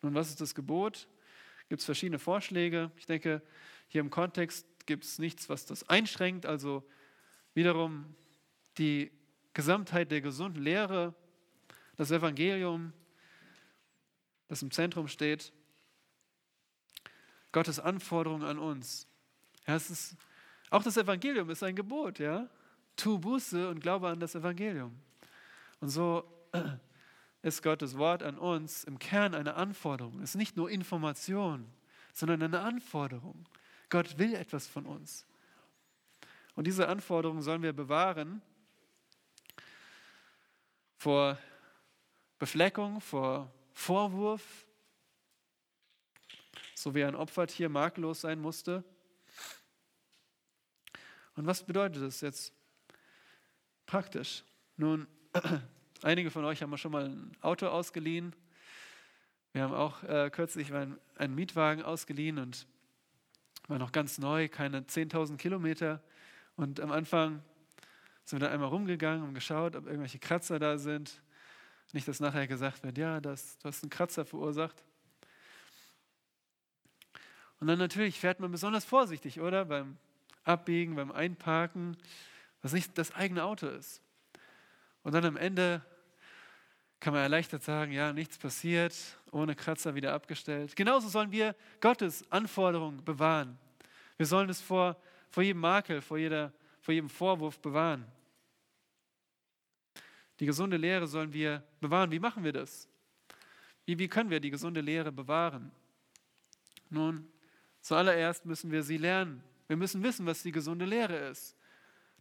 [0.00, 1.06] Nun, was ist das Gebot?
[1.70, 2.90] Gibt es verschiedene Vorschläge.
[2.96, 3.40] Ich denke,
[3.86, 6.44] hier im Kontext gibt es nichts, was das einschränkt.
[6.44, 6.84] Also
[7.54, 8.16] wiederum
[8.76, 9.12] die
[9.54, 11.14] Gesamtheit der gesunden Lehre,
[11.96, 12.92] das Evangelium,
[14.48, 15.52] das im Zentrum steht,
[17.52, 19.06] Gottes Anforderung an uns.
[19.64, 20.16] Ja, ist,
[20.70, 22.50] auch das Evangelium ist ein Gebot, ja.
[22.96, 25.00] Tu Buße und glaube an das Evangelium.
[25.78, 26.24] Und so
[27.42, 30.20] ist Gottes Wort an uns im Kern eine Anforderung.
[30.20, 31.70] Es ist nicht nur Information,
[32.12, 33.46] sondern eine Anforderung.
[33.88, 35.26] Gott will etwas von uns.
[36.54, 38.42] Und diese Anforderung sollen wir bewahren
[40.96, 41.38] vor
[42.38, 44.66] Befleckung, vor Vorwurf,
[46.74, 48.84] so wie ein Opfertier makellos sein musste.
[51.36, 52.52] Und was bedeutet das jetzt
[53.86, 54.44] praktisch?
[54.76, 55.06] Nun,
[56.02, 58.34] Einige von euch haben schon mal ein Auto ausgeliehen.
[59.52, 62.66] Wir haben auch äh, kürzlich einen, Mietwagen ausgeliehen und
[63.68, 66.02] war noch ganz neu, keine 10.000 Kilometer.
[66.56, 67.42] Und am Anfang
[68.24, 71.20] sind wir da einmal rumgegangen und geschaut, ob irgendwelche Kratzer da sind.
[71.92, 74.82] Nicht, dass nachher gesagt wird, ja, das, du hast einen Kratzer verursacht.
[77.58, 79.66] Und dann natürlich fährt man besonders vorsichtig, oder?
[79.66, 79.98] Beim
[80.44, 81.98] Abbiegen, beim Einparken,
[82.62, 84.00] was nicht das eigene Auto ist.
[85.02, 85.82] Und dann am Ende
[87.00, 88.94] kann man erleichtert sagen, ja, nichts passiert,
[89.32, 90.76] ohne Kratzer wieder abgestellt.
[90.76, 93.58] Genauso sollen wir Gottes Anforderungen bewahren.
[94.18, 98.06] Wir sollen es vor, vor jedem Makel, vor, jeder, vor jedem Vorwurf bewahren.
[100.38, 102.10] Die gesunde Lehre sollen wir bewahren.
[102.10, 102.88] Wie machen wir das?
[103.86, 105.70] Wie, wie können wir die gesunde Lehre bewahren?
[106.90, 107.30] Nun,
[107.80, 109.42] zuallererst müssen wir sie lernen.
[109.68, 111.56] Wir müssen wissen, was die gesunde Lehre ist.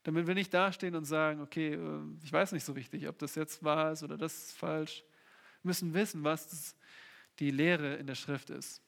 [0.03, 3.35] Damit wir nicht dastehen und sagen, okay, äh, ich weiß nicht so richtig, ob das
[3.35, 5.03] jetzt wahr ist oder das ist falsch.
[5.61, 6.75] Wir müssen wissen, was
[7.39, 8.81] die Lehre in der Schrift ist.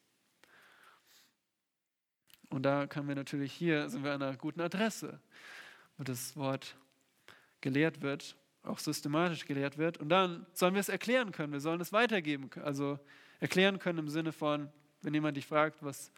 [2.49, 5.19] Und da können wir natürlich hier, sind wir an einer guten Adresse,
[5.97, 6.75] wo das Wort
[7.61, 8.35] gelehrt wird.
[8.63, 9.97] auch systematisch gelehrt wird.
[9.97, 12.99] Und dann sollen wir es erklären können, wir sollen es weitergeben, also
[13.39, 14.69] erklären können im Sinne von,
[15.01, 16.11] wenn jemand dich fragt, was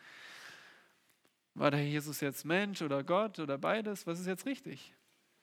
[1.56, 4.94] war der Jesus jetzt Mensch oder Gott oder beides, was ist jetzt richtig?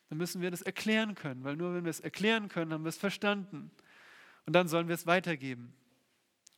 [0.08, 2.88] Dann müssen wir das erklären können, weil nur wenn wir es erklären können, haben wir
[2.88, 3.70] es verstanden.
[4.44, 5.72] Und dann sollen wir es weitergeben.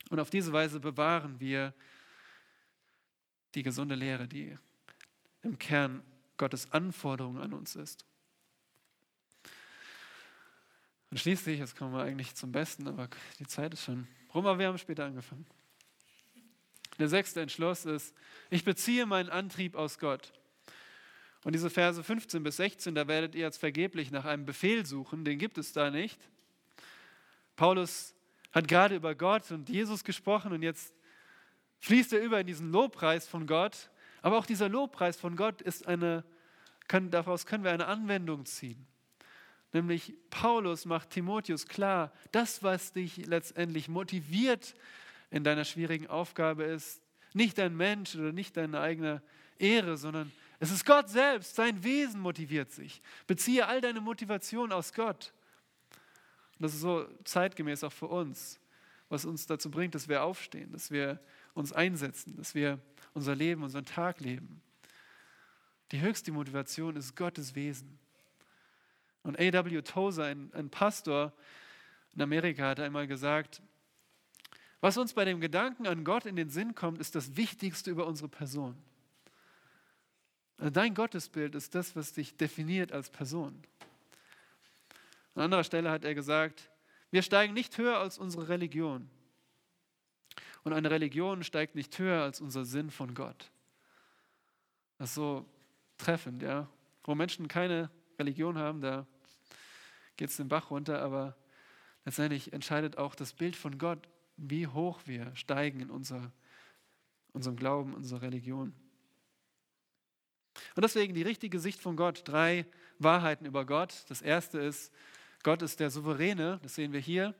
[0.09, 1.73] Und auf diese Weise bewahren wir
[3.53, 4.57] die gesunde Lehre, die
[5.43, 6.01] im Kern
[6.37, 8.05] Gottes Anforderung an uns ist.
[11.11, 14.57] Und schließlich, jetzt kommen wir eigentlich zum Besten, aber die Zeit ist schon rum, aber
[14.57, 15.45] wir haben später angefangen.
[16.99, 18.15] Der sechste Entschluss ist,
[18.49, 20.31] ich beziehe meinen Antrieb aus Gott.
[21.43, 25.25] Und diese Verse 15 bis 16, da werdet ihr jetzt vergeblich nach einem Befehl suchen,
[25.25, 26.19] den gibt es da nicht.
[27.55, 28.15] Paulus
[28.51, 30.93] hat gerade über Gott und Jesus gesprochen und jetzt
[31.79, 33.89] fließt er über in diesen Lobpreis von Gott.
[34.21, 36.23] Aber auch dieser Lobpreis von Gott ist eine,
[36.87, 38.87] können, daraus können wir eine Anwendung ziehen.
[39.73, 44.75] Nämlich Paulus macht Timotheus klar, das, was dich letztendlich motiviert
[45.33, 47.01] in deiner schwierigen Aufgabe ist,
[47.33, 49.23] nicht dein Mensch oder nicht deine eigene
[49.57, 53.01] Ehre, sondern es ist Gott selbst, sein Wesen motiviert sich.
[53.25, 55.33] Beziehe all deine Motivation aus Gott.
[56.59, 58.59] Das ist so zeitgemäß auch für uns,
[59.09, 61.19] was uns dazu bringt, dass wir aufstehen, dass wir
[61.55, 62.79] uns einsetzen, dass wir
[63.15, 64.61] unser Leben, unseren Tag leben.
[65.91, 67.97] Die höchste Motivation ist Gottes Wesen.
[69.23, 69.81] Und A.W.
[69.81, 71.33] Tozer, ein, ein Pastor
[72.13, 73.63] in Amerika, hat einmal gesagt,
[74.83, 78.05] was uns bei dem Gedanken an Gott in den Sinn kommt, ist das Wichtigste über
[78.05, 78.75] unsere Person.
[80.57, 83.63] Also dein Gottesbild ist das, was dich definiert als Person.
[85.35, 86.69] An anderer Stelle hat er gesagt,
[87.11, 89.09] wir steigen nicht höher als unsere Religion.
[90.65, 93.51] Und eine Religion steigt nicht höher als unser Sinn von Gott.
[94.97, 95.45] Das ist so
[95.97, 96.67] treffend, ja.
[97.05, 99.07] Wo Menschen keine Religion haben, da
[100.17, 101.37] geht es den Bach runter, aber
[102.03, 106.31] letztendlich entscheidet auch das Bild von Gott, wie hoch wir steigen in unser,
[107.33, 108.73] unserem Glauben, unserer Religion.
[110.75, 112.65] Und deswegen die richtige Sicht von Gott, drei
[112.99, 114.05] Wahrheiten über Gott.
[114.09, 114.93] Das erste ist,
[115.43, 117.35] Gott ist der Souveräne, das sehen wir hier.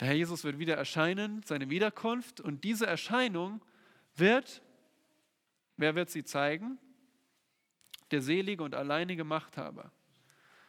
[0.00, 3.62] Der Herr Jesus wird wieder erscheinen, seine Wiederkunft, und diese Erscheinung
[4.16, 4.62] wird,
[5.76, 6.78] wer wird sie zeigen?
[8.10, 9.90] Der selige und alleinige Machthaber.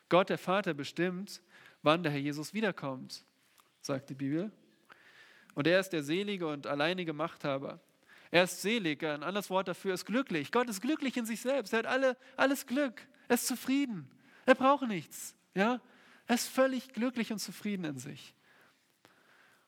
[0.10, 1.42] Gott, der Vater, bestimmt,
[1.82, 3.26] wann der Herr Jesus wiederkommt,
[3.88, 4.52] sagt die Bibel.
[5.56, 7.80] Und er ist der selige und alleinige Machthaber.
[8.30, 10.52] Er ist selig, ein anderes Wort dafür ist glücklich.
[10.52, 11.74] Gott ist glücklich in sich selbst.
[11.74, 13.02] Er hat alle, alles Glück.
[13.28, 14.10] Er ist zufrieden.
[14.46, 15.36] Er braucht nichts.
[15.56, 15.82] Ja?
[16.28, 18.36] Er ist völlig glücklich und zufrieden in sich.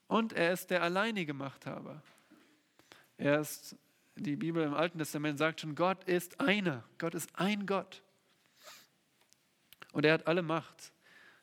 [0.07, 2.01] Und er ist der alleinige Machthaber.
[3.17, 3.76] Er ist,
[4.15, 6.84] die Bibel im Alten Testament sagt schon, Gott ist einer.
[6.97, 8.03] Gott ist ein Gott.
[9.91, 10.91] Und er hat alle Macht.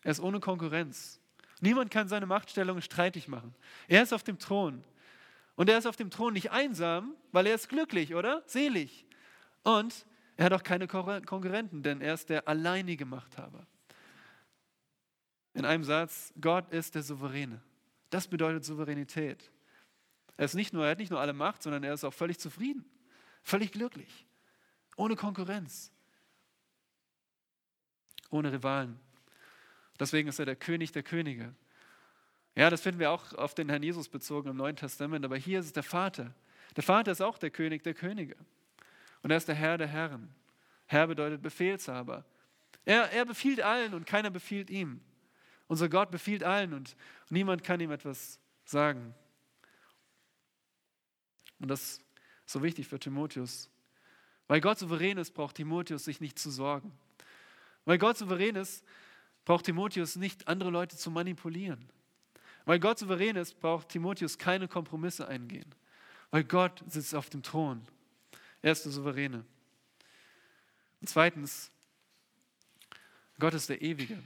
[0.02, 1.20] Er ist ohne Konkurrenz.
[1.60, 3.54] Niemand kann seine Machtstellung streitig machen.
[3.88, 4.84] Er ist auf dem Thron.
[5.54, 8.42] Und er ist auf dem Thron nicht einsam, weil er ist glücklich, oder?
[8.46, 9.06] Selig.
[9.62, 13.66] Und er hat auch keine Konkurrenten, denn er ist der alleinige Machthaber.
[15.54, 17.62] In einem Satz, Gott ist der Souveräne.
[18.10, 19.50] Das bedeutet Souveränität.
[20.36, 22.38] Er, ist nicht nur, er hat nicht nur alle Macht, sondern er ist auch völlig
[22.38, 22.84] zufrieden,
[23.42, 24.26] völlig glücklich,
[24.96, 25.90] ohne Konkurrenz
[28.30, 28.98] ohne Rivalen.
[29.98, 31.54] Deswegen ist er der König der Könige.
[32.54, 35.60] Ja, das finden wir auch auf den Herrn Jesus bezogen im Neuen Testament, aber hier
[35.60, 36.34] ist es der Vater.
[36.74, 38.36] Der Vater ist auch der König der Könige.
[39.22, 40.34] Und er ist der Herr der Herren.
[40.86, 42.24] Herr bedeutet Befehlshaber.
[42.84, 45.00] Er, er befiehlt allen und keiner befiehlt ihm.
[45.66, 46.96] Unser Gott befiehlt allen und
[47.28, 49.14] niemand kann ihm etwas sagen.
[51.58, 52.02] Und das ist
[52.46, 53.68] so wichtig für Timotheus.
[54.46, 56.96] Weil Gott souverän ist, braucht Timotheus sich nicht zu sorgen.
[57.84, 58.84] Weil Gott souverän ist,
[59.46, 61.88] braucht Timotheus nicht andere Leute zu manipulieren.
[62.66, 65.74] Weil Gott souverän ist, braucht Timotheus keine Kompromisse eingehen.
[66.30, 67.86] Weil Gott sitzt auf dem Thron.
[68.60, 69.46] Er ist der Souveräne.
[71.00, 71.70] Und zweitens,
[73.38, 74.20] Gott ist der Ewige.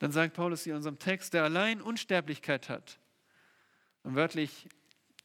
[0.00, 2.98] Dann sagt Paulus hier in unserem Text, der allein Unsterblichkeit hat.
[4.02, 4.68] Und wörtlich,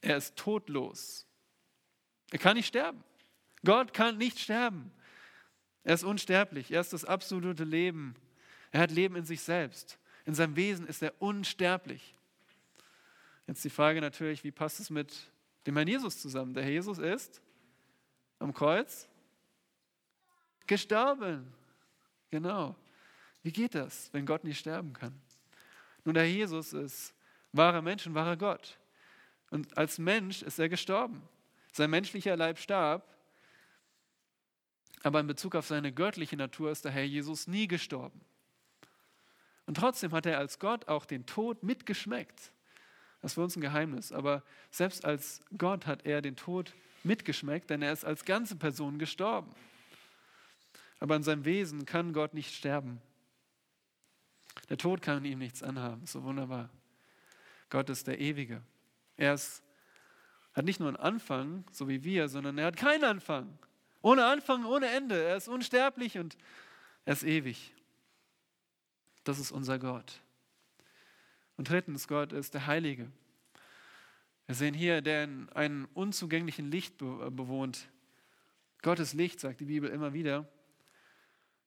[0.02, 1.26] er ist todlos.
[2.30, 3.02] Er kann nicht sterben.
[3.64, 4.92] Gott kann nicht sterben.
[5.88, 6.70] Er ist unsterblich.
[6.70, 8.14] Er ist das absolute Leben.
[8.72, 9.98] Er hat Leben in sich selbst.
[10.26, 12.14] In seinem Wesen ist er unsterblich.
[13.46, 15.16] Jetzt die Frage natürlich, wie passt es mit
[15.64, 16.52] dem Herrn Jesus zusammen?
[16.52, 17.40] Der Herr Jesus ist
[18.38, 19.08] am Kreuz
[20.66, 21.54] gestorben.
[22.30, 22.76] Genau.
[23.42, 25.18] Wie geht das, wenn Gott nicht sterben kann?
[26.04, 27.14] Nun, der Jesus ist
[27.52, 28.78] wahrer Mensch und wahrer Gott.
[29.48, 31.22] Und als Mensch ist er gestorben.
[31.72, 33.08] Sein menschlicher Leib starb,
[35.02, 38.20] Aber in Bezug auf seine göttliche Natur ist der Herr Jesus nie gestorben.
[39.66, 42.52] Und trotzdem hat er als Gott auch den Tod mitgeschmeckt.
[43.20, 44.12] Das ist für uns ein Geheimnis.
[44.12, 46.72] Aber selbst als Gott hat er den Tod
[47.04, 49.54] mitgeschmeckt, denn er ist als ganze Person gestorben.
[51.00, 53.00] Aber in seinem Wesen kann Gott nicht sterben.
[54.68, 56.06] Der Tod kann ihm nichts anhaben.
[56.06, 56.70] So wunderbar.
[57.70, 58.62] Gott ist der Ewige.
[59.16, 59.62] Er ist,
[60.54, 63.58] hat nicht nur einen Anfang, so wie wir, sondern er hat keinen Anfang.
[64.02, 65.22] Ohne Anfang, ohne Ende.
[65.22, 66.36] Er ist unsterblich und
[67.04, 67.74] er ist ewig.
[69.24, 70.20] Das ist unser Gott.
[71.56, 73.10] Und drittens, Gott ist der Heilige.
[74.46, 77.88] Wir sehen hier, der in einem unzugänglichen Licht bewohnt.
[78.82, 80.48] Gottes Licht, sagt die Bibel immer wieder.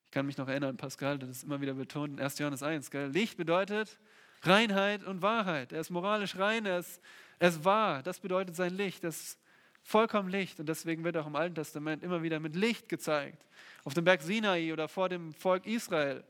[0.06, 2.38] Ich kann mich noch erinnern, Pascal hat das immer wieder betont in 1.
[2.38, 2.90] Johannes 1.
[2.90, 3.10] Gell?
[3.10, 3.98] Licht bedeutet
[4.42, 5.72] Reinheit und Wahrheit.
[5.72, 7.00] Er ist moralisch rein, er ist,
[7.38, 8.02] er ist wahr.
[8.02, 9.04] Das bedeutet sein Licht.
[9.04, 9.38] Das
[9.82, 10.60] vollkommen Licht.
[10.60, 13.44] Und deswegen wird auch im Alten Testament immer wieder mit Licht gezeigt.
[13.84, 16.24] Auf dem Berg Sinai oder vor dem Volk Israel.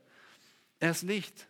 [0.79, 1.47] Er ist Licht.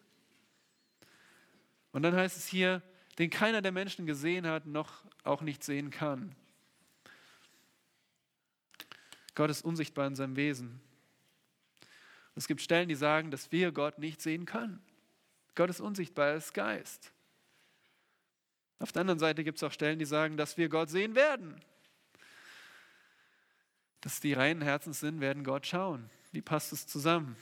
[1.92, 2.82] Und dann heißt es hier,
[3.20, 6.36] den keiner der Menschen gesehen hat, noch auch nicht sehen kann.
[9.36, 10.82] Gott ist unsichtbar in seinem Wesen.
[12.36, 14.82] Es gibt Stellen, die sagen, dass wir Gott nicht sehen können.
[15.56, 17.12] Gott ist unsichtbar, er ist Geist.
[18.80, 21.56] Auf der anderen Seite gibt es auch Stellen, die sagen, dass wir Gott sehen werden.
[24.04, 26.10] Dass die reinen Herzens sind, werden Gott schauen.
[26.34, 27.38] Wie passt es zusammen?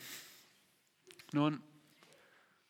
[1.31, 1.63] Nun,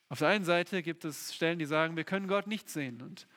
[0.07, 3.01] auf der einen Seite gibt es Stellen, die sagen, wir können Gott nicht sehen.
[3.01, 3.27] Und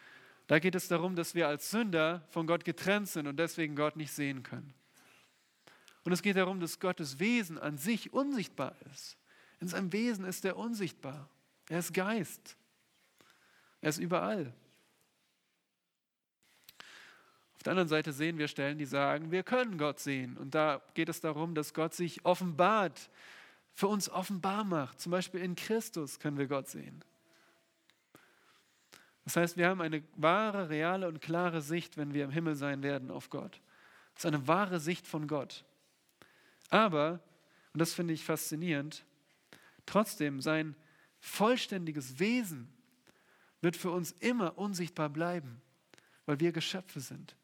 [0.46, 3.96] da geht es darum, dass wir als Sünder von Gott getrennt sind und deswegen Gott
[3.96, 4.72] nicht sehen können.
[6.04, 9.16] Und es geht darum, dass Gottes Wesen an sich unsichtbar ist.
[9.58, 11.28] In seinem Wesen ist er unsichtbar.
[11.68, 12.56] Er ist Geist.
[13.80, 14.54] Er ist überall.
[17.53, 20.36] Auf der anderen Seite sehen wir Stellen, die sagen, wir können Gott sehen.
[20.36, 23.08] Und da geht es darum, dass Gott sich offenbart
[23.72, 25.00] für uns offenbar macht.
[25.00, 27.02] Zum Beispiel in Christus können wir Gott sehen.
[29.24, 32.82] Das heißt, wir haben eine wahre, reale und klare Sicht, wenn wir im Himmel sein
[32.82, 33.60] werden auf Gott.
[34.14, 35.64] Das ist eine wahre Sicht von Gott.
[36.68, 37.20] Aber,
[37.72, 39.04] und das finde ich faszinierend,
[39.86, 40.76] trotzdem sein
[41.20, 42.68] vollständiges Wesen
[43.62, 45.62] wird für uns immer unsichtbar bleiben,
[46.26, 47.34] weil wir Geschöpfe sind.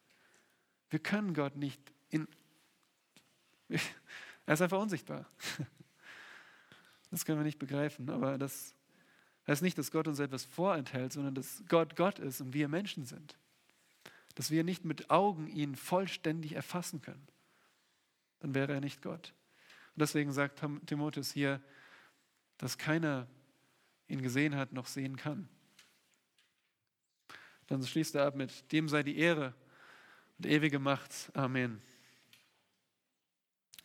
[0.91, 1.80] Wir können Gott nicht
[2.11, 2.28] in...
[4.47, 5.26] Er ist einfach unsichtbar.
[7.12, 8.72] Das können wir nicht begreifen, aber das
[9.49, 13.05] heißt nicht, dass Gott uns etwas vorenthält, sondern dass Gott Gott ist und wir Menschen
[13.05, 13.36] sind.
[14.36, 17.26] Dass wir nicht mit Augen ihn vollständig erfassen können.
[18.38, 19.34] Dann wäre er nicht Gott.
[19.97, 21.61] Und deswegen sagt Timotheus hier,
[22.59, 23.26] dass keiner
[24.07, 25.49] ihn gesehen hat noch sehen kann.
[27.66, 29.55] Dann schließt er ab mit, dem sei die Ehre
[30.41, 31.30] und ewige Macht.
[31.34, 31.82] Amen.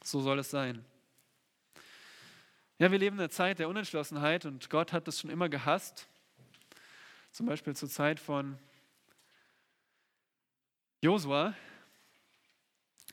[0.02, 0.86] So soll es sein.
[2.80, 6.08] Ja, wir leben in einer Zeit der Unentschlossenheit und Gott hat das schon immer gehasst.
[7.34, 8.58] Zum Beispiel zur Zeit von
[11.02, 11.54] Josua.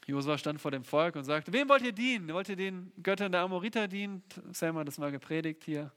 [0.06, 2.32] Josua stand vor dem Volk und sagte, wem wollt ihr dienen?
[2.32, 4.22] Wollt ihr den Göttern der Amoriter dienen?
[4.52, 5.90] Sam hat das mal gepredigt hier.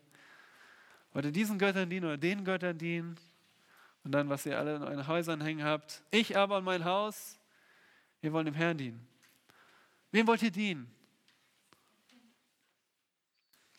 [1.13, 3.19] Wollt ihr diesen Göttern dienen oder den Göttern dienen?
[4.05, 6.03] Und dann, was ihr alle in euren Häusern hängen habt.
[6.11, 7.39] Ich aber und mein Haus,
[8.21, 9.07] wir wollen dem Herrn dienen.
[10.11, 10.89] Wem wollt ihr dienen?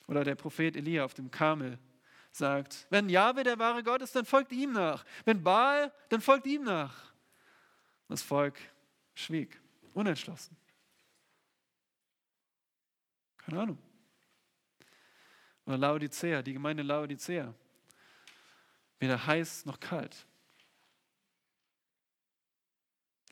[0.08, 1.78] Oder der Prophet Elia auf dem Kamel
[2.32, 5.04] sagt, wenn Jahwe der wahre Gott ist, dann folgt ihm nach.
[5.24, 7.12] Wenn Baal, dann folgt ihm nach.
[8.08, 8.58] Das Volk
[9.14, 9.60] schwieg,
[9.94, 10.56] unentschlossen.
[13.38, 13.78] Keine Ahnung.
[15.66, 17.54] Oder Laodicea, die Gemeinde Laodicea.
[18.98, 20.26] Weder heiß noch kalt.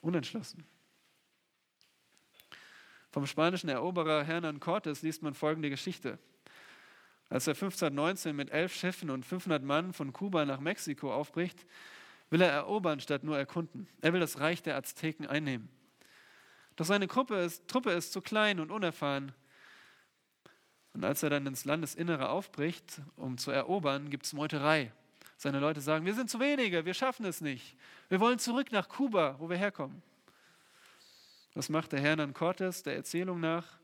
[0.03, 0.65] Unentschlossen.
[3.11, 6.19] Vom spanischen Eroberer Hernan Cortes liest man folgende Geschichte.
[7.31, 11.65] Als er 1519 mit elf Schiffen und 500 Mann von Kuba nach Mexiko aufbricht,
[12.31, 13.89] will er erobern statt nur erkunden.
[14.03, 15.69] Er will das Reich der Azteken einnehmen.
[16.77, 19.33] Doch seine Gruppe ist, Truppe ist zu klein und unerfahren.
[20.93, 24.93] Und als er dann ins Landesinnere aufbricht, um zu erobern, gibt es Meuterei.
[25.37, 27.77] Seine Leute sagen, wir sind zu wenige, wir schaffen es nicht.
[28.09, 30.03] Wir wollen zurück nach Kuba, wo wir herkommen.
[31.55, 33.79] Was macht der Hernan Cortes der Erzählung nach?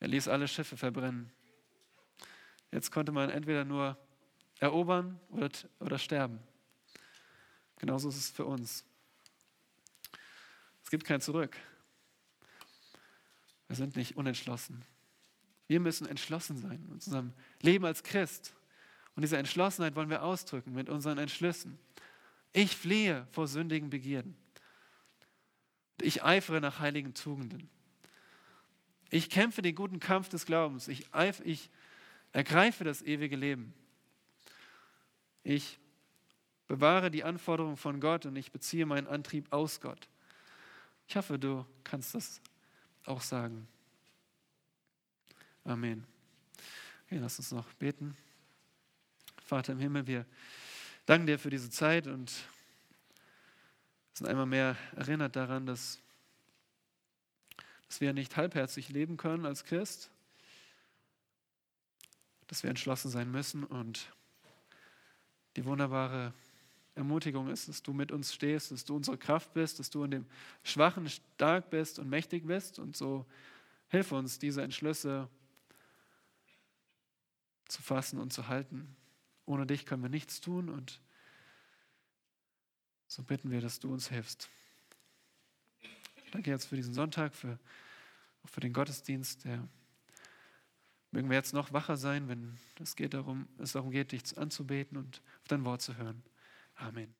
[0.00, 1.30] Er ließ alle Schiffe verbrennen.
[2.72, 3.96] Jetzt konnte man entweder nur
[4.58, 5.48] erobern oder,
[5.78, 6.40] oder sterben.
[7.78, 8.84] Genauso ist es für uns.
[10.82, 11.56] Es gibt kein Zurück.
[13.68, 14.84] Wir sind nicht unentschlossen.
[15.66, 18.54] Wir müssen entschlossen sein in unserem Leben als Christ.
[19.16, 21.78] Und diese Entschlossenheit wollen wir ausdrücken mit unseren Entschlüssen.
[22.52, 24.36] Ich flehe vor sündigen Begierden.
[26.00, 27.68] Ich eifere nach heiligen Tugenden.
[29.10, 30.88] Ich kämpfe den guten Kampf des Glaubens.
[30.88, 31.06] Ich,
[31.44, 31.70] ich
[32.32, 33.72] ergreife das ewige Leben.
[35.44, 35.78] Ich
[36.66, 40.08] bewahre die Anforderungen von Gott und ich beziehe meinen Antrieb aus Gott.
[41.06, 42.40] Ich hoffe, du kannst das
[43.04, 43.68] auch sagen.
[45.64, 46.06] Amen.
[47.06, 48.16] Okay, lass uns noch beten.
[49.44, 50.24] Vater im Himmel, wir
[51.04, 52.32] danken dir für diese Zeit und
[54.14, 56.00] sind einmal mehr erinnert daran, dass,
[57.86, 60.10] dass wir nicht halbherzig leben können als Christ,
[62.46, 64.10] dass wir entschlossen sein müssen und
[65.56, 66.32] die wunderbare
[66.94, 70.10] Ermutigung ist, dass du mit uns stehst, dass du unsere Kraft bist, dass du in
[70.10, 70.26] dem
[70.62, 72.78] Schwachen stark bist und mächtig bist.
[72.78, 73.26] Und so
[73.88, 75.28] hilf uns, diese Entschlüsse
[77.68, 78.96] zu fassen und zu halten.
[79.46, 81.00] Ohne dich können wir nichts tun und
[83.06, 84.48] so bitten wir, dass du uns hilfst.
[86.32, 87.58] Danke jetzt für diesen Sonntag, für,
[88.42, 89.44] auch für den Gottesdienst.
[89.44, 89.68] Der,
[91.14, 94.98] mögen wir jetzt noch wacher sein, wenn es, geht darum, es darum geht, dich anzubeten
[94.98, 96.22] und auf dein Wort zu hören.
[96.74, 97.12] Amen.